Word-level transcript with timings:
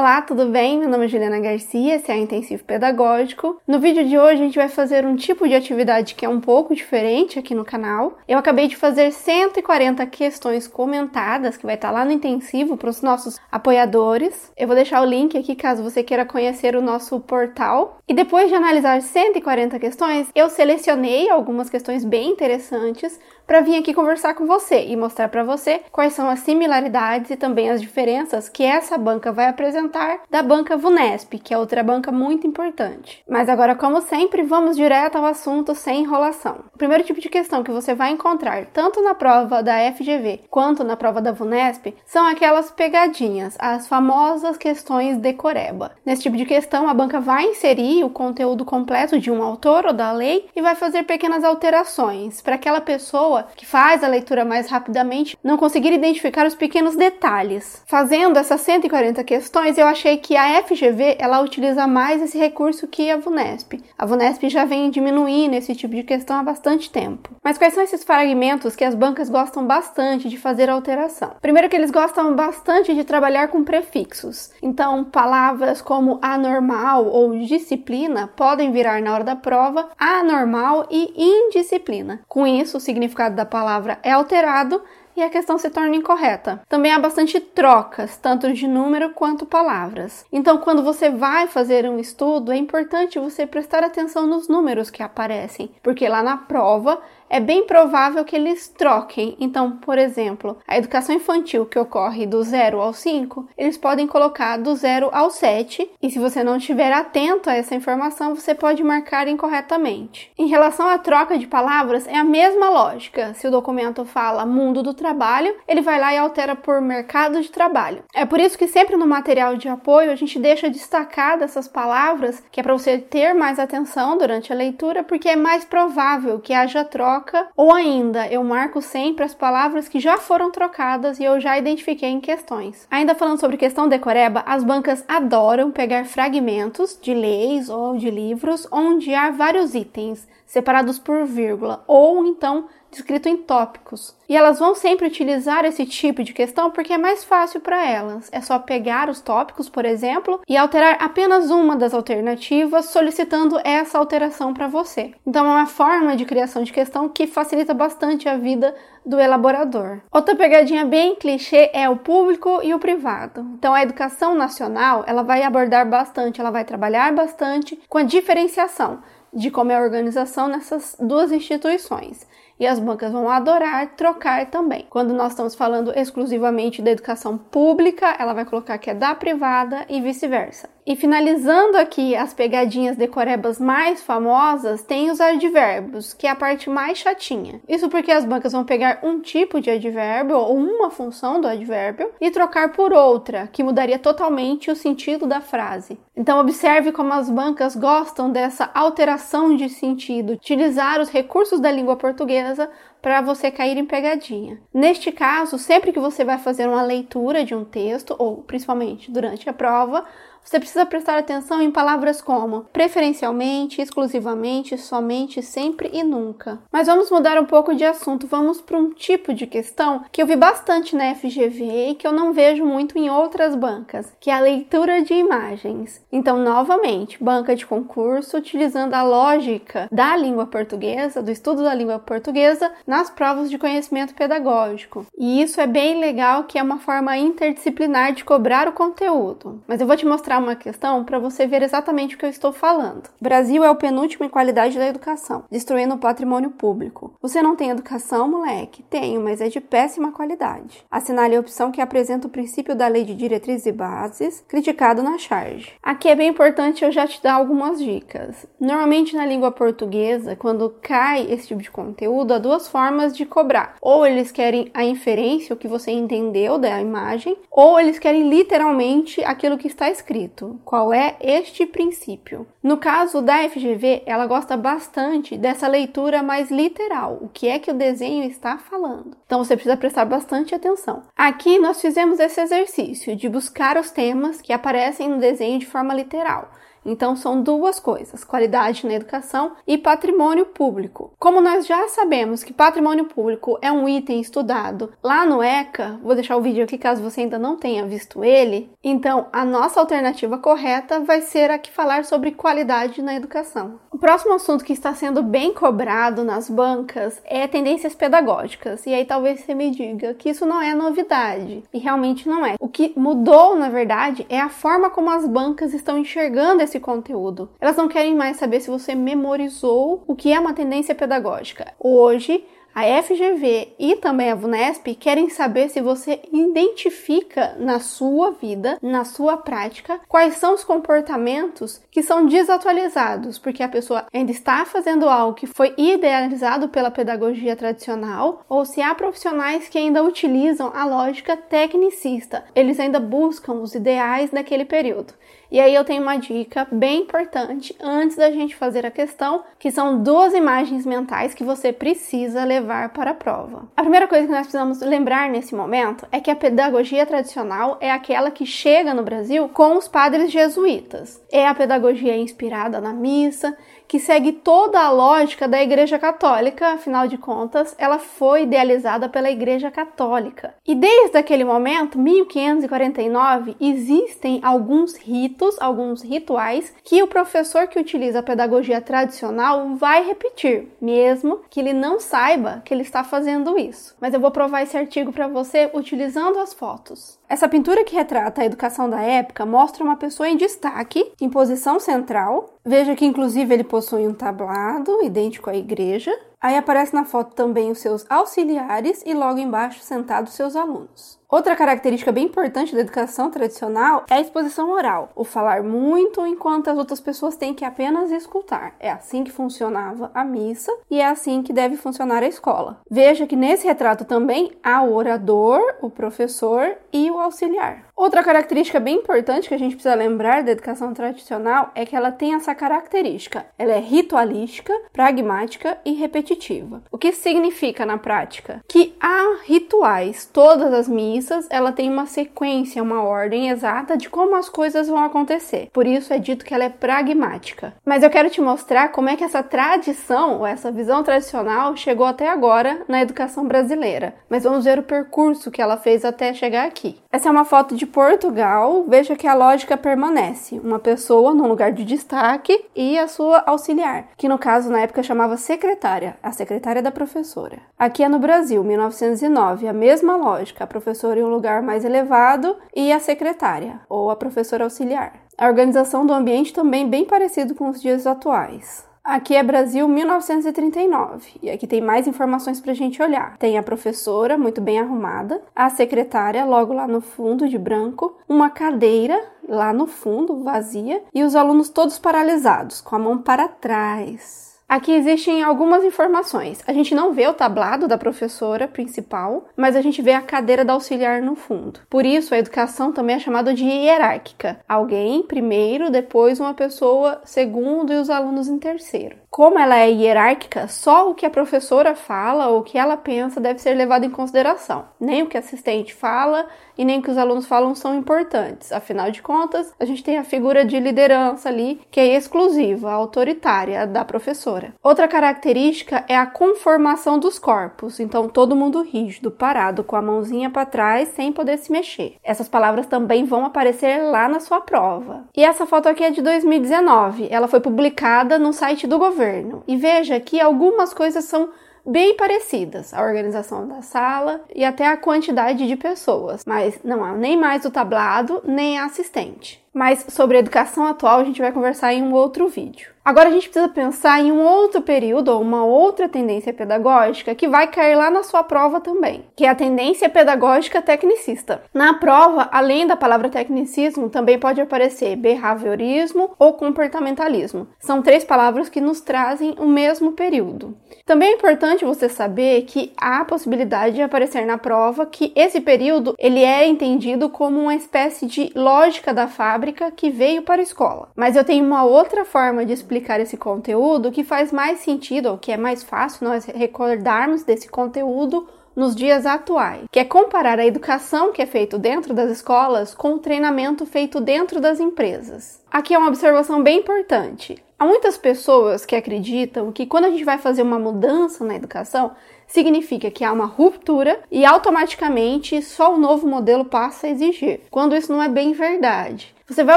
Olá, 0.00 0.22
tudo 0.22 0.46
bem? 0.46 0.78
Meu 0.78 0.88
nome 0.88 1.04
é 1.04 1.08
Juliana 1.08 1.38
Garcia, 1.40 1.96
esse 1.96 2.10
é 2.10 2.14
o 2.14 2.18
Intensivo 2.18 2.64
Pedagógico. 2.64 3.60
No 3.68 3.78
vídeo 3.78 4.02
de 4.08 4.16
hoje 4.16 4.40
a 4.40 4.44
gente 4.46 4.56
vai 4.58 4.70
fazer 4.70 5.04
um 5.04 5.14
tipo 5.14 5.46
de 5.46 5.54
atividade 5.54 6.14
que 6.14 6.24
é 6.24 6.28
um 6.28 6.40
pouco 6.40 6.74
diferente 6.74 7.38
aqui 7.38 7.54
no 7.54 7.66
canal. 7.66 8.16
Eu 8.26 8.38
acabei 8.38 8.66
de 8.66 8.76
fazer 8.76 9.12
140 9.12 10.06
questões 10.06 10.66
comentadas, 10.66 11.58
que 11.58 11.66
vai 11.66 11.74
estar 11.74 11.90
lá 11.90 12.02
no 12.02 12.12
intensivo 12.12 12.78
para 12.78 12.88
os 12.88 13.02
nossos 13.02 13.38
apoiadores. 13.52 14.50
Eu 14.56 14.66
vou 14.66 14.74
deixar 14.74 15.02
o 15.02 15.04
link 15.04 15.36
aqui 15.36 15.54
caso 15.54 15.82
você 15.82 16.02
queira 16.02 16.24
conhecer 16.24 16.74
o 16.74 16.80
nosso 16.80 17.20
portal. 17.20 17.98
E 18.08 18.14
depois 18.14 18.48
de 18.48 18.54
analisar 18.54 19.02
140 19.02 19.78
questões, 19.78 20.30
eu 20.34 20.48
selecionei 20.48 21.28
algumas 21.28 21.68
questões 21.68 22.06
bem 22.06 22.30
interessantes 22.30 23.20
para 23.46 23.60
vir 23.60 23.76
aqui 23.76 23.92
conversar 23.92 24.32
com 24.32 24.46
você 24.46 24.86
e 24.86 24.96
mostrar 24.96 25.28
para 25.28 25.42
você 25.42 25.82
quais 25.92 26.14
são 26.14 26.30
as 26.30 26.38
similaridades 26.38 27.32
e 27.32 27.36
também 27.36 27.68
as 27.68 27.82
diferenças 27.82 28.48
que 28.48 28.62
essa 28.62 28.96
banca 28.96 29.30
vai 29.30 29.46
apresentar 29.46 29.89
da 30.30 30.42
banca 30.42 30.76
VUNESP, 30.76 31.38
que 31.38 31.52
é 31.52 31.58
outra 31.58 31.82
banca 31.82 32.12
muito 32.12 32.46
importante. 32.46 33.22
Mas 33.28 33.48
agora, 33.48 33.74
como 33.74 34.00
sempre, 34.00 34.42
vamos 34.42 34.76
direto 34.76 35.16
ao 35.16 35.24
assunto 35.24 35.74
sem 35.74 36.02
enrolação. 36.02 36.64
O 36.74 36.78
primeiro 36.78 37.04
tipo 37.04 37.20
de 37.20 37.28
questão 37.28 37.62
que 37.62 37.70
você 37.70 37.94
vai 37.94 38.10
encontrar 38.10 38.66
tanto 38.66 39.02
na 39.02 39.14
prova 39.14 39.62
da 39.62 39.76
FGV 39.92 40.42
quanto 40.48 40.84
na 40.84 40.96
prova 40.96 41.20
da 41.20 41.32
VUNESP 41.32 41.94
são 42.06 42.26
aquelas 42.26 42.70
pegadinhas, 42.70 43.56
as 43.58 43.86
famosas 43.86 44.56
questões 44.56 45.18
decoreba. 45.18 45.92
Nesse 46.04 46.22
tipo 46.22 46.36
de 46.36 46.46
questão, 46.46 46.88
a 46.88 46.94
banca 46.94 47.20
vai 47.20 47.44
inserir 47.44 48.04
o 48.04 48.10
conteúdo 48.10 48.64
completo 48.64 49.18
de 49.18 49.30
um 49.30 49.42
autor 49.42 49.86
ou 49.86 49.92
da 49.92 50.12
lei 50.12 50.48
e 50.54 50.62
vai 50.62 50.74
fazer 50.74 51.02
pequenas 51.04 51.44
alterações 51.44 52.40
para 52.40 52.54
aquela 52.54 52.80
pessoa 52.80 53.00
pessoa 53.00 53.46
que 53.56 53.66
faz 53.66 54.04
a 54.04 54.08
leitura 54.08 54.44
mais 54.44 54.68
rapidamente 54.68 55.36
não 55.42 55.56
conseguir 55.56 55.92
identificar 55.92 56.46
os 56.46 56.54
pequenos 56.54 56.96
detalhes. 56.96 57.82
Fazendo 57.86 58.38
essas 58.38 58.60
140 58.60 59.22
questões, 59.24 59.78
eu 59.80 59.86
achei 59.86 60.16
que 60.16 60.36
a 60.36 60.62
FGV 60.62 61.16
ela 61.18 61.40
utiliza 61.40 61.86
mais 61.86 62.22
esse 62.22 62.38
recurso 62.38 62.86
que 62.86 63.10
a 63.10 63.16
VUNESP. 63.16 63.82
A 63.96 64.06
VUNESP 64.06 64.48
já 64.48 64.64
vem 64.64 64.90
diminuindo 64.90 65.54
esse 65.54 65.74
tipo 65.74 65.94
de 65.94 66.02
questão 66.02 66.36
há 66.36 66.42
bastante 66.42 66.90
tempo. 66.90 67.30
Mas 67.42 67.58
quais 67.58 67.74
são 67.74 67.82
esses 67.82 68.04
fragmentos 68.04 68.76
que 68.76 68.84
as 68.84 68.94
bancas 68.94 69.28
gostam 69.28 69.66
bastante 69.66 70.28
de 70.28 70.36
fazer 70.36 70.68
alteração? 70.68 71.32
Primeiro 71.40 71.68
que 71.68 71.76
eles 71.76 71.90
gostam 71.90 72.34
bastante 72.34 72.94
de 72.94 73.04
trabalhar 73.04 73.48
com 73.48 73.64
prefixos. 73.64 74.50
Então, 74.62 75.04
palavras 75.04 75.80
como 75.80 76.18
anormal 76.20 77.06
ou 77.06 77.38
disciplina 77.38 78.28
podem 78.28 78.72
virar 78.72 79.00
na 79.00 79.12
hora 79.14 79.24
da 79.24 79.36
prova 79.36 79.88
anormal 79.98 80.86
e 80.90 81.12
indisciplina. 81.16 82.20
Com 82.28 82.46
isso, 82.46 82.76
o 82.76 82.80
significado 82.80 83.34
da 83.34 83.46
palavra 83.46 83.98
é 84.02 84.12
alterado 84.12 84.82
e 85.16 85.22
a 85.22 85.30
questão 85.30 85.58
se 85.58 85.70
torna 85.70 85.96
incorreta. 85.96 86.62
Também 86.68 86.92
há 86.92 86.98
bastante 86.98 87.40
trocas, 87.40 88.16
tanto 88.16 88.52
de 88.52 88.66
número 88.66 89.10
quanto 89.10 89.46
palavras. 89.46 90.24
Então, 90.32 90.58
quando 90.58 90.82
você 90.82 91.10
vai 91.10 91.46
fazer 91.46 91.88
um 91.88 91.98
estudo, 91.98 92.52
é 92.52 92.56
importante 92.56 93.18
você 93.18 93.46
prestar 93.46 93.82
atenção 93.84 94.26
nos 94.26 94.48
números 94.48 94.90
que 94.90 95.02
aparecem, 95.02 95.70
porque 95.82 96.08
lá 96.08 96.22
na 96.22 96.36
prova 96.36 97.00
é 97.30 97.38
bem 97.38 97.64
provável 97.64 98.24
que 98.24 98.34
eles 98.34 98.66
troquem. 98.68 99.36
Então, 99.38 99.76
por 99.76 99.96
exemplo, 99.96 100.58
a 100.66 100.76
educação 100.76 101.14
infantil 101.14 101.64
que 101.64 101.78
ocorre 101.78 102.26
do 102.26 102.42
0 102.42 102.80
ao 102.80 102.92
5, 102.92 103.48
eles 103.56 103.78
podem 103.78 104.08
colocar 104.08 104.56
do 104.56 104.74
0 104.74 105.10
ao 105.12 105.30
7, 105.30 105.88
e 106.02 106.10
se 106.10 106.18
você 106.18 106.42
não 106.42 106.56
estiver 106.56 106.92
atento 106.92 107.48
a 107.48 107.54
essa 107.54 107.74
informação, 107.74 108.34
você 108.34 108.52
pode 108.52 108.82
marcar 108.82 109.28
incorretamente. 109.28 110.32
Em 110.36 110.48
relação 110.48 110.88
à 110.88 110.98
troca 110.98 111.38
de 111.38 111.46
palavras, 111.46 112.08
é 112.08 112.16
a 112.16 112.24
mesma 112.24 112.68
lógica. 112.68 113.32
Se 113.34 113.46
o 113.46 113.50
documento 113.50 114.04
fala 114.04 114.44
mundo 114.44 114.82
do 114.82 114.92
trabalho, 114.92 115.54
ele 115.68 115.80
vai 115.80 116.00
lá 116.00 116.12
e 116.12 116.18
altera 116.18 116.56
por 116.56 116.80
mercado 116.80 117.40
de 117.40 117.50
trabalho. 117.50 118.02
É 118.12 118.26
por 118.26 118.40
isso 118.40 118.58
que 118.58 118.66
sempre 118.66 118.96
no 118.96 119.06
material 119.06 119.56
de 119.56 119.68
apoio 119.68 120.10
a 120.10 120.16
gente 120.16 120.36
deixa 120.36 120.68
destacado 120.68 121.44
essas 121.44 121.68
palavras, 121.68 122.42
que 122.50 122.58
é 122.58 122.62
para 122.62 122.72
você 122.72 122.98
ter 122.98 123.34
mais 123.34 123.60
atenção 123.60 124.18
durante 124.18 124.52
a 124.52 124.56
leitura, 124.56 125.04
porque 125.04 125.28
é 125.28 125.36
mais 125.36 125.64
provável 125.64 126.40
que 126.40 126.52
haja 126.52 126.84
troca 126.84 127.19
troca, 127.20 127.48
ou 127.56 127.72
ainda 127.72 128.26
eu 128.28 128.42
marco 128.42 128.80
sempre 128.80 129.24
as 129.24 129.34
palavras 129.34 129.88
que 129.88 130.00
já 130.00 130.16
foram 130.16 130.50
trocadas 130.50 131.18
e 131.18 131.24
eu 131.24 131.40
já 131.40 131.58
identifiquei 131.58 132.08
em 132.08 132.20
questões. 132.20 132.86
Ainda 132.90 133.14
falando 133.14 133.38
sobre 133.38 133.56
questão 133.56 133.88
decoreba, 133.88 134.42
as 134.46 134.64
bancas 134.64 135.04
adoram 135.06 135.70
pegar 135.70 136.04
fragmentos 136.04 136.98
de 137.00 137.14
leis 137.14 137.68
ou 137.68 137.96
de 137.96 138.10
livros 138.10 138.66
onde 138.72 139.14
há 139.14 139.30
vários 139.30 139.74
itens 139.74 140.26
separados 140.46 140.98
por 140.98 141.24
vírgula 141.26 141.84
ou 141.86 142.26
então 142.26 142.66
descrito 142.90 143.28
em 143.28 143.36
tópicos. 143.36 144.14
E 144.28 144.36
elas 144.36 144.58
vão 144.58 144.74
sempre 144.74 145.06
utilizar 145.06 145.64
esse 145.64 145.84
tipo 145.84 146.22
de 146.22 146.32
questão 146.32 146.70
porque 146.70 146.92
é 146.92 146.98
mais 146.98 147.24
fácil 147.24 147.60
para 147.60 147.84
elas. 147.84 148.28
É 148.32 148.40
só 148.40 148.58
pegar 148.58 149.08
os 149.08 149.20
tópicos, 149.20 149.68
por 149.68 149.84
exemplo, 149.84 150.40
e 150.48 150.56
alterar 150.56 150.98
apenas 151.00 151.50
uma 151.50 151.76
das 151.76 151.92
alternativas, 151.92 152.86
solicitando 152.86 153.60
essa 153.64 153.98
alteração 153.98 154.54
para 154.54 154.68
você. 154.68 155.12
Então 155.26 155.44
é 155.46 155.48
uma 155.48 155.66
forma 155.66 156.16
de 156.16 156.24
criação 156.24 156.62
de 156.62 156.72
questão 156.72 157.08
que 157.08 157.26
facilita 157.26 157.74
bastante 157.74 158.28
a 158.28 158.36
vida 158.36 158.74
do 159.04 159.18
elaborador. 159.18 160.00
Outra 160.12 160.36
pegadinha 160.36 160.84
bem 160.84 161.14
clichê 161.16 161.70
é 161.72 161.88
o 161.88 161.96
público 161.96 162.60
e 162.62 162.74
o 162.74 162.78
privado. 162.78 163.40
Então 163.54 163.74
a 163.74 163.82
educação 163.82 164.34
nacional, 164.34 165.04
ela 165.06 165.22
vai 165.22 165.42
abordar 165.42 165.88
bastante, 165.88 166.40
ela 166.40 166.50
vai 166.50 166.64
trabalhar 166.64 167.12
bastante 167.12 167.80
com 167.88 167.98
a 167.98 168.02
diferenciação 168.02 169.02
de 169.32 169.50
como 169.50 169.70
é 169.70 169.76
a 169.76 169.82
organização 169.82 170.48
nessas 170.48 170.96
duas 170.98 171.30
instituições 171.32 172.26
e 172.60 172.66
as 172.66 172.78
bancas 172.78 173.10
vão 173.10 173.30
adorar 173.30 173.96
trocar 173.96 174.44
também. 174.50 174.86
Quando 174.90 175.14
nós 175.14 175.32
estamos 175.32 175.54
falando 175.54 175.98
exclusivamente 175.98 176.82
da 176.82 176.90
educação 176.90 177.38
pública, 177.38 178.14
ela 178.18 178.34
vai 178.34 178.44
colocar 178.44 178.76
que 178.76 178.90
é 178.90 178.94
da 178.94 179.14
privada 179.14 179.86
e 179.88 179.98
vice-versa. 180.02 180.68
E 180.90 180.96
finalizando 180.96 181.76
aqui 181.76 182.16
as 182.16 182.34
pegadinhas 182.34 182.96
decorebas 182.96 183.60
mais 183.60 184.02
famosas, 184.02 184.82
tem 184.82 185.08
os 185.08 185.20
advérbios, 185.20 186.12
que 186.12 186.26
é 186.26 186.30
a 186.30 186.34
parte 186.34 186.68
mais 186.68 186.98
chatinha. 186.98 187.60
Isso 187.68 187.88
porque 187.88 188.10
as 188.10 188.24
bancas 188.24 188.50
vão 188.50 188.64
pegar 188.64 188.98
um 189.04 189.20
tipo 189.20 189.60
de 189.60 189.70
advérbio 189.70 190.36
ou 190.36 190.56
uma 190.56 190.90
função 190.90 191.40
do 191.40 191.46
advérbio 191.46 192.10
e 192.20 192.28
trocar 192.32 192.72
por 192.72 192.92
outra, 192.92 193.48
que 193.52 193.62
mudaria 193.62 194.00
totalmente 194.00 194.68
o 194.68 194.74
sentido 194.74 195.28
da 195.28 195.40
frase. 195.40 195.96
Então 196.16 196.40
observe 196.40 196.90
como 196.90 197.12
as 197.12 197.30
bancas 197.30 197.76
gostam 197.76 198.28
dessa 198.28 198.68
alteração 198.74 199.54
de 199.54 199.68
sentido, 199.68 200.32
utilizar 200.32 201.00
os 201.00 201.08
recursos 201.08 201.60
da 201.60 201.70
língua 201.70 201.94
portuguesa 201.94 202.68
para 203.00 203.20
você 203.20 203.50
cair 203.50 203.76
em 203.78 203.86
pegadinha. 203.86 204.60
Neste 204.74 205.10
caso, 205.10 205.56
sempre 205.56 205.92
que 205.92 206.00
você 206.00 206.24
vai 206.24 206.36
fazer 206.36 206.68
uma 206.68 206.82
leitura 206.82 207.44
de 207.44 207.54
um 207.54 207.64
texto, 207.64 208.14
ou 208.18 208.38
principalmente 208.38 209.10
durante 209.10 209.48
a 209.48 209.52
prova, 209.52 210.04
você 210.44 210.58
precisa 210.58 210.84
prestar 210.84 211.18
atenção 211.18 211.62
em 211.62 211.70
palavras 211.70 212.20
como 212.20 212.66
preferencialmente, 212.72 213.80
exclusivamente, 213.80 214.76
somente, 214.76 215.42
sempre 215.42 215.90
e 215.92 216.02
nunca. 216.02 216.58
Mas 216.72 216.86
vamos 216.86 217.10
mudar 217.10 217.40
um 217.40 217.44
pouco 217.44 217.74
de 217.74 217.84
assunto, 217.84 218.26
vamos 218.26 218.60
para 218.60 218.76
um 218.76 218.90
tipo 218.90 219.32
de 219.32 219.46
questão 219.46 220.02
que 220.10 220.20
eu 220.20 220.26
vi 220.26 220.36
bastante 220.36 220.96
na 220.96 221.14
FGV 221.14 221.90
e 221.90 221.94
que 221.94 222.06
eu 222.06 222.12
não 222.12 222.32
vejo 222.32 222.64
muito 222.64 222.98
em 222.98 223.10
outras 223.10 223.54
bancas, 223.54 224.12
que 224.18 224.30
é 224.30 224.34
a 224.34 224.40
leitura 224.40 225.02
de 225.02 225.14
imagens. 225.14 226.04
Então, 226.10 226.38
novamente, 226.38 227.22
banca 227.22 227.54
de 227.54 227.66
concurso 227.66 228.36
utilizando 228.36 228.94
a 228.94 229.02
lógica 229.02 229.88
da 229.92 230.16
língua 230.16 230.46
portuguesa, 230.46 231.22
do 231.22 231.30
estudo 231.30 231.62
da 231.62 231.74
língua 231.74 231.98
portuguesa, 231.98 232.72
nas 232.86 233.10
provas 233.10 233.50
de 233.50 233.58
conhecimento 233.58 234.14
pedagógico. 234.14 235.06
E 235.16 235.42
isso 235.42 235.60
é 235.60 235.66
bem 235.66 236.00
legal, 236.00 236.44
que 236.44 236.58
é 236.58 236.62
uma 236.62 236.78
forma 236.78 237.16
interdisciplinar 237.16 238.12
de 238.12 238.24
cobrar 238.24 238.68
o 238.68 238.72
conteúdo. 238.72 239.62
Mas 239.68 239.80
eu 239.80 239.86
vou 239.86 239.96
te 239.96 240.06
mostrar 240.06 240.29
mostrar 240.30 240.38
uma 240.38 240.54
questão 240.54 241.04
para 241.04 241.18
você 241.18 241.44
ver 241.46 241.62
exatamente 241.62 242.14
o 242.14 242.18
que 242.18 242.24
eu 242.24 242.30
estou 242.30 242.52
falando. 242.52 243.10
Brasil 243.20 243.64
é 243.64 243.70
o 243.70 243.74
penúltimo 243.74 244.24
em 244.24 244.28
qualidade 244.28 244.78
da 244.78 244.86
educação, 244.86 245.42
destruindo 245.50 245.94
o 245.94 245.98
patrimônio 245.98 246.50
público. 246.50 247.12
Você 247.20 247.42
não 247.42 247.56
tem 247.56 247.70
educação, 247.70 248.28
moleque? 248.28 248.84
Tenho, 248.84 249.20
mas 249.20 249.40
é 249.40 249.48
de 249.48 249.60
péssima 249.60 250.12
qualidade. 250.12 250.84
Assinale 250.88 251.34
a 251.34 251.40
opção 251.40 251.72
que 251.72 251.80
apresenta 251.80 252.28
o 252.28 252.30
princípio 252.30 252.76
da 252.76 252.86
lei 252.86 253.04
de 253.04 253.14
diretrizes 253.14 253.66
e 253.66 253.72
bases, 253.72 254.44
criticado 254.46 255.02
na 255.02 255.18
charge. 255.18 255.72
Aqui 255.82 256.08
é 256.08 256.14
bem 256.14 256.28
importante 256.28 256.84
eu 256.84 256.92
já 256.92 257.06
te 257.08 257.20
dar 257.20 257.34
algumas 257.34 257.80
dicas. 257.80 258.46
Normalmente 258.60 259.16
na 259.16 259.26
língua 259.26 259.50
portuguesa, 259.50 260.36
quando 260.36 260.76
cai 260.80 261.26
esse 261.28 261.48
tipo 261.48 261.60
de 261.60 261.70
conteúdo, 261.70 262.34
há 262.34 262.38
duas 262.38 262.68
formas 262.68 263.16
de 263.16 263.26
cobrar. 263.26 263.74
Ou 263.80 264.06
eles 264.06 264.30
querem 264.30 264.70
a 264.72 264.84
inferência, 264.84 265.54
o 265.54 265.58
que 265.58 265.66
você 265.66 265.90
entendeu 265.90 266.56
da 266.56 266.80
imagem, 266.80 267.36
ou 267.50 267.80
eles 267.80 267.98
querem 267.98 268.28
literalmente 268.28 269.24
aquilo 269.24 269.58
que 269.58 269.66
está 269.66 269.90
escrito 269.90 270.19
escrito 270.20 270.60
qual 270.64 270.92
é 270.92 271.16
este 271.20 271.64
princípio. 271.64 272.46
No 272.62 272.76
caso 272.76 273.22
da 273.22 273.48
FGV, 273.48 274.02
ela 274.04 274.26
gosta 274.26 274.56
bastante 274.56 275.36
dessa 275.36 275.66
leitura 275.66 276.22
mais 276.22 276.50
literal, 276.50 277.18
o 277.20 277.28
que 277.28 277.48
é 277.48 277.58
que 277.58 277.70
o 277.70 277.74
desenho 277.74 278.24
está 278.24 278.58
falando. 278.58 279.16
Então 279.24 279.42
você 279.42 279.56
precisa 279.56 279.76
prestar 279.76 280.04
bastante 280.04 280.54
atenção. 280.54 281.02
Aqui 281.16 281.58
nós 281.58 281.80
fizemos 281.80 282.20
esse 282.20 282.40
exercício 282.40 283.16
de 283.16 283.28
buscar 283.28 283.76
os 283.78 283.90
temas 283.90 284.40
que 284.40 284.52
aparecem 284.52 285.08
no 285.08 285.18
desenho 285.18 285.58
de 285.58 285.66
forma 285.66 285.94
literal. 285.94 286.50
Então 286.84 287.16
são 287.16 287.42
duas 287.42 287.78
coisas: 287.78 288.24
qualidade 288.24 288.86
na 288.86 288.94
educação 288.94 289.52
e 289.66 289.76
patrimônio 289.76 290.46
público. 290.46 291.12
Como 291.18 291.40
nós 291.40 291.66
já 291.66 291.88
sabemos 291.88 292.42
que 292.42 292.52
patrimônio 292.52 293.04
público 293.04 293.58
é 293.60 293.70
um 293.70 293.88
item 293.88 294.20
estudado 294.20 294.92
lá 295.02 295.24
no 295.24 295.42
ECA, 295.42 295.98
vou 296.02 296.14
deixar 296.14 296.36
o 296.36 296.42
vídeo 296.42 296.64
aqui 296.64 296.78
caso 296.78 297.02
você 297.02 297.22
ainda 297.22 297.38
não 297.38 297.56
tenha 297.56 297.86
visto 297.86 298.24
ele. 298.24 298.70
Então, 298.82 299.26
a 299.32 299.44
nossa 299.44 299.80
alternativa 299.80 300.38
correta 300.38 301.00
vai 301.00 301.20
ser 301.20 301.50
a 301.50 301.58
que 301.58 301.70
falar 301.70 302.04
sobre 302.04 302.32
qualidade 302.32 303.02
na 303.02 303.14
educação. 303.14 303.78
O 303.90 303.98
próximo 303.98 304.34
assunto 304.34 304.64
que 304.64 304.72
está 304.72 304.94
sendo 304.94 305.22
bem 305.22 305.52
cobrado 305.52 306.24
nas 306.24 306.48
bancas 306.48 307.20
é 307.24 307.46
tendências 307.46 307.94
pedagógicas. 307.94 308.86
E 308.86 308.94
aí 308.94 309.04
talvez 309.04 309.40
você 309.40 309.54
me 309.54 309.70
diga 309.70 310.14
que 310.14 310.30
isso 310.30 310.46
não 310.46 310.60
é 310.60 310.74
novidade, 310.74 311.62
e 311.72 311.78
realmente 311.78 312.28
não 312.28 312.44
é. 312.44 312.54
O 312.60 312.68
que 312.68 312.92
mudou, 312.96 313.56
na 313.56 313.68
verdade, 313.68 314.24
é 314.28 314.40
a 314.40 314.48
forma 314.48 314.90
como 314.90 315.10
as 315.10 315.26
bancas 315.26 315.74
estão 315.74 315.98
enxergando 315.98 316.62
esse 316.70 316.80
conteúdo. 316.80 317.50
Elas 317.60 317.76
não 317.76 317.88
querem 317.88 318.14
mais 318.14 318.36
saber 318.36 318.60
se 318.60 318.70
você 318.70 318.94
memorizou 318.94 320.04
o 320.06 320.14
que 320.14 320.32
é 320.32 320.38
uma 320.38 320.54
tendência 320.54 320.94
pedagógica. 320.94 321.74
Hoje, 321.78 322.44
a 322.72 323.02
FGV 323.02 323.74
e 323.80 323.96
também 323.96 324.30
a 324.30 324.34
VUNESP 324.36 324.94
querem 324.94 325.28
saber 325.28 325.68
se 325.68 325.80
você 325.80 326.20
identifica 326.32 327.56
na 327.58 327.80
sua 327.80 328.30
vida, 328.30 328.78
na 328.80 329.04
sua 329.04 329.36
prática, 329.36 330.00
quais 330.06 330.36
são 330.36 330.54
os 330.54 330.62
comportamentos 330.62 331.80
que 331.90 332.00
são 332.00 332.26
desatualizados, 332.26 333.40
porque 333.40 333.64
a 333.64 333.68
pessoa 333.68 334.06
ainda 334.12 334.30
está 334.30 334.64
fazendo 334.64 335.08
algo 335.08 335.34
que 335.34 335.48
foi 335.48 335.74
idealizado 335.76 336.68
pela 336.68 336.92
pedagogia 336.92 337.56
tradicional, 337.56 338.44
ou 338.48 338.64
se 338.64 338.80
há 338.80 338.94
profissionais 338.94 339.68
que 339.68 339.76
ainda 339.76 340.04
utilizam 340.04 340.70
a 340.72 340.84
lógica 340.84 341.36
tecnicista, 341.36 342.44
eles 342.54 342.78
ainda 342.78 343.00
buscam 343.00 343.54
os 343.54 343.74
ideais 343.74 344.30
daquele 344.30 344.64
período. 344.64 345.12
E 345.50 345.58
aí 345.58 345.74
eu 345.74 345.84
tenho 345.84 346.02
uma 346.02 346.16
dica 346.16 346.66
bem 346.70 347.02
importante 347.02 347.74
antes 347.80 348.16
da 348.16 348.30
gente 348.30 348.54
fazer 348.54 348.86
a 348.86 348.90
questão, 348.90 349.42
que 349.58 349.70
são 349.70 350.00
duas 350.00 350.32
imagens 350.32 350.86
mentais 350.86 351.34
que 351.34 351.42
você 351.42 351.72
precisa 351.72 352.44
levar 352.44 352.90
para 352.90 353.10
a 353.10 353.14
prova. 353.14 353.68
A 353.76 353.82
primeira 353.82 354.06
coisa 354.06 354.26
que 354.26 354.32
nós 354.32 354.42
precisamos 354.42 354.80
lembrar 354.80 355.28
nesse 355.28 355.54
momento 355.54 356.06
é 356.12 356.20
que 356.20 356.30
a 356.30 356.36
pedagogia 356.36 357.04
tradicional 357.04 357.78
é 357.80 357.90
aquela 357.90 358.30
que 358.30 358.46
chega 358.46 358.94
no 358.94 359.02
Brasil 359.02 359.48
com 359.48 359.76
os 359.76 359.88
padres 359.88 360.30
jesuítas. 360.30 361.20
É 361.32 361.48
a 361.48 361.54
pedagogia 361.54 362.16
inspirada 362.16 362.80
na 362.80 362.92
missa, 362.92 363.56
que 363.90 363.98
segue 363.98 364.30
toda 364.30 364.80
a 364.80 364.88
lógica 364.88 365.48
da 365.48 365.60
Igreja 365.60 365.98
Católica, 365.98 366.74
afinal 366.74 367.08
de 367.08 367.18
contas, 367.18 367.74
ela 367.76 367.98
foi 367.98 368.44
idealizada 368.44 369.08
pela 369.08 369.28
Igreja 369.28 369.68
Católica. 369.68 370.54
E 370.64 370.76
desde 370.76 371.18
aquele 371.18 371.42
momento, 371.42 371.98
1549, 371.98 373.56
existem 373.60 374.38
alguns 374.44 374.96
ritos, 374.96 375.60
alguns 375.60 376.02
rituais 376.02 376.72
que 376.84 377.02
o 377.02 377.08
professor 377.08 377.66
que 377.66 377.80
utiliza 377.80 378.20
a 378.20 378.22
pedagogia 378.22 378.80
tradicional 378.80 379.74
vai 379.74 380.06
repetir, 380.06 380.68
mesmo 380.80 381.40
que 381.50 381.58
ele 381.58 381.72
não 381.72 381.98
saiba 381.98 382.62
que 382.64 382.72
ele 382.72 382.82
está 382.82 383.02
fazendo 383.02 383.58
isso. 383.58 383.96
Mas 384.00 384.14
eu 384.14 384.20
vou 384.20 384.30
provar 384.30 384.62
esse 384.62 384.76
artigo 384.76 385.12
para 385.12 385.26
você 385.26 385.68
utilizando 385.74 386.38
as 386.38 386.54
fotos. 386.54 387.18
Essa 387.30 387.48
pintura 387.48 387.84
que 387.84 387.94
retrata 387.94 388.42
a 388.42 388.44
educação 388.44 388.90
da 388.90 389.00
época 389.00 389.46
mostra 389.46 389.84
uma 389.84 389.94
pessoa 389.94 390.28
em 390.28 390.36
destaque, 390.36 391.12
em 391.20 391.30
posição 391.30 391.78
central. 391.78 392.56
Veja 392.66 392.96
que 392.96 393.06
inclusive 393.06 393.54
ele 393.54 393.62
possui 393.62 394.04
um 394.08 394.12
tablado 394.12 395.00
idêntico 395.00 395.48
à 395.48 395.54
igreja. 395.54 396.10
Aí 396.40 396.56
aparece 396.56 396.92
na 396.92 397.04
foto 397.04 397.36
também 397.36 397.70
os 397.70 397.78
seus 397.78 398.04
auxiliares 398.10 399.04
e 399.06 399.14
logo 399.14 399.38
embaixo 399.38 399.78
sentados 399.78 400.32
seus 400.32 400.56
alunos. 400.56 401.19
Outra 401.30 401.54
característica 401.54 402.10
bem 402.10 402.24
importante 402.24 402.74
da 402.74 402.80
educação 402.80 403.30
tradicional 403.30 404.04
é 404.10 404.14
a 404.14 404.20
exposição 404.20 404.68
oral, 404.72 405.12
o 405.14 405.22
falar 405.22 405.62
muito 405.62 406.26
enquanto 406.26 406.68
as 406.68 406.76
outras 406.76 407.00
pessoas 407.00 407.36
têm 407.36 407.54
que 407.54 407.64
apenas 407.64 408.10
escutar. 408.10 408.74
É 408.80 408.90
assim 408.90 409.22
que 409.22 409.30
funcionava 409.30 410.10
a 410.12 410.24
missa 410.24 410.76
e 410.90 410.98
é 410.98 411.06
assim 411.06 411.40
que 411.40 411.52
deve 411.52 411.76
funcionar 411.76 412.24
a 412.24 412.26
escola. 412.26 412.80
Veja 412.90 413.28
que 413.28 413.36
nesse 413.36 413.64
retrato 413.64 414.04
também 414.04 414.50
há 414.60 414.82
o 414.82 414.92
orador, 414.92 415.60
o 415.80 415.88
professor 415.88 416.76
e 416.92 417.08
o 417.12 417.20
auxiliar. 417.20 417.84
Outra 418.00 418.24
característica 418.24 418.80
bem 418.80 418.96
importante 418.96 419.46
que 419.46 419.54
a 419.54 419.58
gente 419.58 419.74
precisa 419.74 419.94
lembrar 419.94 420.42
da 420.42 420.52
educação 420.52 420.94
tradicional 420.94 421.70
é 421.74 421.84
que 421.84 421.94
ela 421.94 422.10
tem 422.10 422.32
essa 422.32 422.54
característica. 422.54 423.44
Ela 423.58 423.72
é 423.72 423.78
ritualística, 423.78 424.72
pragmática 424.90 425.76
e 425.84 425.92
repetitiva. 425.92 426.82
O 426.90 426.96
que 426.96 427.12
significa 427.12 427.84
na 427.84 427.98
prática? 427.98 428.62
Que 428.66 428.94
há 428.98 429.40
rituais, 429.44 430.24
todas 430.24 430.72
as 430.72 430.88
missas, 430.88 431.46
ela 431.50 431.72
tem 431.72 431.90
uma 431.90 432.06
sequência, 432.06 432.82
uma 432.82 433.02
ordem 433.02 433.50
exata 433.50 433.98
de 433.98 434.08
como 434.08 434.34
as 434.34 434.48
coisas 434.48 434.88
vão 434.88 435.04
acontecer. 435.04 435.68
Por 435.70 435.86
isso 435.86 436.10
é 436.14 436.18
dito 436.18 436.42
que 436.42 436.54
ela 436.54 436.64
é 436.64 436.70
pragmática. 436.70 437.74
Mas 437.84 438.02
eu 438.02 438.08
quero 438.08 438.30
te 438.30 438.40
mostrar 438.40 438.92
como 438.92 439.10
é 439.10 439.16
que 439.16 439.24
essa 439.24 439.42
tradição, 439.42 440.38
ou 440.38 440.46
essa 440.46 440.72
visão 440.72 441.02
tradicional, 441.02 441.76
chegou 441.76 442.06
até 442.06 442.30
agora 442.30 442.80
na 442.88 443.02
educação 443.02 443.46
brasileira. 443.46 444.14
Mas 444.26 444.44
vamos 444.44 444.64
ver 444.64 444.78
o 444.78 444.84
percurso 444.84 445.50
que 445.50 445.60
ela 445.60 445.76
fez 445.76 446.02
até 446.02 446.32
chegar 446.32 446.66
aqui. 446.66 446.98
Essa 447.12 447.28
é 447.28 447.32
uma 447.32 447.44
foto 447.44 447.74
de 447.74 447.86
Portugal, 447.86 448.84
veja 448.86 449.16
que 449.16 449.26
a 449.26 449.34
lógica 449.34 449.76
permanece. 449.76 450.60
Uma 450.60 450.78
pessoa 450.78 451.34
no 451.34 451.48
lugar 451.48 451.72
de 451.72 451.84
destaque 451.84 452.66
e 452.72 452.96
a 452.96 453.08
sua 453.08 453.42
auxiliar, 453.46 454.10
que 454.16 454.28
no 454.28 454.38
caso 454.38 454.70
na 454.70 454.78
época 454.78 455.02
chamava 455.02 455.36
secretária, 455.36 456.16
a 456.22 456.30
secretária 456.30 456.80
da 456.80 456.92
professora. 456.92 457.58
Aqui 457.76 458.04
é 458.04 458.08
no 458.08 458.20
Brasil, 458.20 458.62
1909, 458.62 459.66
a 459.66 459.72
mesma 459.72 460.14
lógica, 460.14 460.62
a 460.62 460.68
professora 460.68 461.18
em 461.18 461.24
um 461.24 461.30
lugar 461.30 461.62
mais 461.62 461.84
elevado 461.84 462.56
e 462.76 462.92
a 462.92 463.00
secretária, 463.00 463.80
ou 463.88 464.08
a 464.08 464.14
professora 464.14 464.62
auxiliar. 464.62 465.14
A 465.36 465.48
organização 465.48 466.06
do 466.06 466.12
ambiente 466.12 466.52
também 466.52 466.88
bem 466.88 467.04
parecido 467.04 467.56
com 467.56 467.70
os 467.70 467.82
dias 467.82 468.06
atuais. 468.06 468.88
Aqui 469.10 469.34
é 469.34 469.42
Brasil 469.42 469.88
1939 469.88 471.40
e 471.42 471.50
aqui 471.50 471.66
tem 471.66 471.80
mais 471.80 472.06
informações 472.06 472.60
para 472.60 472.70
a 472.70 472.74
gente 472.76 473.02
olhar. 473.02 473.36
Tem 473.38 473.58
a 473.58 473.62
professora 473.62 474.38
muito 474.38 474.60
bem 474.60 474.78
arrumada, 474.78 475.42
a 475.52 475.68
secretária 475.68 476.44
logo 476.44 476.72
lá 476.72 476.86
no 476.86 477.00
fundo 477.00 477.48
de 477.48 477.58
branco, 477.58 478.16
uma 478.28 478.48
cadeira 478.48 479.20
lá 479.48 479.72
no 479.72 479.88
fundo 479.88 480.44
vazia 480.44 481.02
e 481.12 481.24
os 481.24 481.34
alunos 481.34 481.68
todos 481.68 481.98
paralisados, 481.98 482.80
com 482.80 482.94
a 482.94 483.00
mão 483.00 483.18
para 483.18 483.48
trás. 483.48 484.49
Aqui 484.70 484.92
existem 484.92 485.42
algumas 485.42 485.82
informações. 485.82 486.62
A 486.64 486.72
gente 486.72 486.94
não 486.94 487.12
vê 487.12 487.26
o 487.26 487.34
tablado 487.34 487.88
da 487.88 487.98
professora 487.98 488.68
principal, 488.68 489.48
mas 489.56 489.74
a 489.74 489.82
gente 489.82 490.00
vê 490.00 490.12
a 490.12 490.22
cadeira 490.22 490.64
da 490.64 490.74
auxiliar 490.74 491.20
no 491.20 491.34
fundo. 491.34 491.80
Por 491.90 492.06
isso, 492.06 492.32
a 492.32 492.38
educação 492.38 492.92
também 492.92 493.16
é 493.16 493.18
chamada 493.18 493.52
de 493.52 493.64
hierárquica. 493.64 494.60
Alguém 494.68 495.24
primeiro, 495.24 495.90
depois 495.90 496.38
uma 496.38 496.54
pessoa 496.54 497.20
segundo 497.24 497.92
e 497.92 497.96
os 497.96 498.08
alunos 498.08 498.46
em 498.46 498.60
terceiro. 498.60 499.16
Como 499.30 499.60
ela 499.60 499.76
é 499.76 499.88
hierárquica, 499.88 500.66
só 500.66 501.08
o 501.08 501.14
que 501.14 501.24
a 501.24 501.30
professora 501.30 501.94
fala 501.94 502.48
ou 502.48 502.58
o 502.58 502.62
que 502.64 502.76
ela 502.76 502.96
pensa 502.96 503.40
deve 503.40 503.60
ser 503.60 503.74
levado 503.74 504.04
em 504.04 504.10
consideração. 504.10 504.86
Nem 504.98 505.22
o 505.22 505.28
que 505.28 505.36
a 505.36 505.40
assistente 505.40 505.94
fala 505.94 506.48
e 506.76 506.84
nem 506.84 506.98
o 506.98 507.02
que 507.02 507.12
os 507.12 507.16
alunos 507.16 507.46
falam 507.46 507.72
são 507.72 507.94
importantes. 507.94 508.72
Afinal 508.72 509.12
de 509.12 509.22
contas, 509.22 509.72
a 509.78 509.84
gente 509.84 510.02
tem 510.02 510.18
a 510.18 510.24
figura 510.24 510.64
de 510.64 510.80
liderança 510.80 511.48
ali 511.48 511.80
que 511.92 512.00
é 512.00 512.16
exclusiva, 512.16 512.90
autoritária 512.90 513.86
da 513.86 514.04
professora. 514.04 514.74
Outra 514.82 515.06
característica 515.06 516.04
é 516.08 516.16
a 516.16 516.26
conformação 516.26 517.16
dos 517.16 517.38
corpos. 517.38 518.00
Então, 518.00 518.28
todo 518.28 518.56
mundo 518.56 518.82
rígido, 518.82 519.30
parado, 519.30 519.84
com 519.84 519.94
a 519.94 520.02
mãozinha 520.02 520.50
para 520.50 520.66
trás, 520.66 521.10
sem 521.10 521.32
poder 521.32 521.56
se 521.58 521.70
mexer. 521.70 522.16
Essas 522.24 522.48
palavras 522.48 522.86
também 522.86 523.24
vão 523.24 523.44
aparecer 523.44 524.02
lá 524.02 524.28
na 524.28 524.40
sua 524.40 524.60
prova. 524.60 525.22
E 525.36 525.44
essa 525.44 525.66
foto 525.66 525.88
aqui 525.88 526.02
é 526.02 526.10
de 526.10 526.20
2019. 526.20 527.28
Ela 527.30 527.46
foi 527.46 527.60
publicada 527.60 528.36
no 528.36 528.52
site 528.52 528.88
do 528.88 528.98
governo 528.98 529.19
governo. 529.20 529.62
E 529.68 529.76
veja 529.76 530.18
que 530.18 530.40
algumas 530.40 530.94
coisas 530.94 531.24
são 531.24 531.50
bem 531.86 532.16
parecidas, 532.16 532.94
a 532.94 533.02
organização 533.02 533.66
da 533.66 533.82
sala 533.82 534.42
e 534.54 534.64
até 534.64 534.86
a 534.86 534.96
quantidade 534.96 535.66
de 535.66 535.76
pessoas, 535.76 536.44
mas 536.46 536.78
não 536.82 537.04
há 537.04 537.12
nem 537.12 537.36
mais 537.36 537.64
o 537.64 537.70
tablado, 537.70 538.42
nem 538.44 538.78
a 538.78 538.84
assistente. 538.86 539.62
Mas 539.72 540.04
sobre 540.08 540.38
educação 540.38 540.84
atual 540.84 541.20
a 541.20 541.24
gente 541.24 541.40
vai 541.40 541.52
conversar 541.52 541.94
em 541.94 542.02
um 542.02 542.12
outro 542.12 542.48
vídeo. 542.48 542.90
Agora 543.02 543.28
a 543.28 543.32
gente 543.32 543.48
precisa 543.48 543.72
pensar 543.72 544.20
em 544.20 544.30
um 544.30 544.42
outro 544.42 544.82
período 544.82 545.28
ou 545.28 545.40
uma 545.40 545.64
outra 545.64 546.06
tendência 546.06 546.52
pedagógica 546.52 547.34
que 547.34 547.48
vai 547.48 547.66
cair 547.66 547.96
lá 547.96 548.10
na 548.10 548.22
sua 548.22 548.42
prova 548.42 548.78
também, 548.78 549.24
que 549.34 549.46
é 549.46 549.48
a 549.48 549.54
tendência 549.54 550.08
pedagógica 550.08 550.82
tecnicista. 550.82 551.62
Na 551.72 551.94
prova, 551.94 552.48
além 552.52 552.86
da 552.86 552.96
palavra 552.96 553.30
tecnicismo, 553.30 554.10
também 554.10 554.38
pode 554.38 554.60
aparecer 554.60 555.16
behaviorismo 555.16 556.32
ou 556.38 556.52
comportamentalismo. 556.52 557.68
São 557.78 558.02
três 558.02 558.22
palavras 558.22 558.68
que 558.68 558.82
nos 558.82 559.00
trazem 559.00 559.54
o 559.58 559.66
mesmo 559.66 560.12
período. 560.12 560.76
Também 561.06 561.30
é 561.30 561.34
importante 561.34 561.86
você 561.86 562.08
saber 562.08 562.62
que 562.62 562.92
há 563.00 563.20
a 563.20 563.24
possibilidade 563.24 563.96
de 563.96 564.02
aparecer 564.02 564.44
na 564.44 564.58
prova 564.58 565.06
que 565.06 565.32
esse 565.34 565.60
período 565.60 566.14
ele 566.18 566.44
é 566.44 566.66
entendido 566.66 567.30
como 567.30 567.60
uma 567.60 567.74
espécie 567.74 568.26
de 568.26 568.52
lógica 568.54 569.14
da 569.14 569.26
fábrica 569.26 569.59
que 569.96 570.10
veio 570.10 570.42
para 570.42 570.60
a 570.60 570.62
escola. 570.62 571.08
Mas 571.14 571.36
eu 571.36 571.44
tenho 571.44 571.64
uma 571.64 571.84
outra 571.84 572.24
forma 572.24 572.64
de 572.64 572.72
explicar 572.72 573.20
esse 573.20 573.36
conteúdo 573.36 574.10
que 574.10 574.24
faz 574.24 574.52
mais 574.52 574.80
sentido, 574.80 575.30
ou 575.30 575.38
que 575.38 575.52
é 575.52 575.56
mais 575.56 575.82
fácil 575.82 576.26
nós 576.26 576.44
recordarmos 576.46 577.42
desse 577.42 577.68
conteúdo 577.68 578.46
nos 578.74 578.94
dias 578.94 579.26
atuais, 579.26 579.84
que 579.90 579.98
é 579.98 580.04
comparar 580.04 580.58
a 580.58 580.66
educação 580.66 581.32
que 581.32 581.42
é 581.42 581.46
feita 581.46 581.78
dentro 581.78 582.14
das 582.14 582.30
escolas 582.30 582.94
com 582.94 583.14
o 583.14 583.18
treinamento 583.18 583.84
feito 583.84 584.20
dentro 584.20 584.60
das 584.60 584.80
empresas. 584.80 585.60
Aqui 585.70 585.94
é 585.94 585.98
uma 585.98 586.08
observação 586.08 586.62
bem 586.62 586.78
importante. 586.78 587.62
Há 587.78 587.84
muitas 587.84 588.18
pessoas 588.18 588.84
que 588.84 588.94
acreditam 588.94 589.72
que 589.72 589.86
quando 589.86 590.04
a 590.04 590.10
gente 590.10 590.24
vai 590.24 590.38
fazer 590.38 590.62
uma 590.62 590.78
mudança 590.78 591.44
na 591.44 591.56
educação, 591.56 592.12
significa 592.46 593.10
que 593.10 593.24
há 593.24 593.32
uma 593.32 593.46
ruptura 593.46 594.20
e 594.30 594.44
automaticamente 594.44 595.62
só 595.62 595.94
o 595.94 595.98
novo 595.98 596.26
modelo 596.26 596.64
passa 596.64 597.06
a 597.06 597.10
exigir, 597.10 597.60
quando 597.70 597.96
isso 597.96 598.12
não 598.12 598.22
é 598.22 598.28
bem 598.28 598.52
verdade. 598.52 599.34
Você 599.50 599.64
vai 599.64 599.76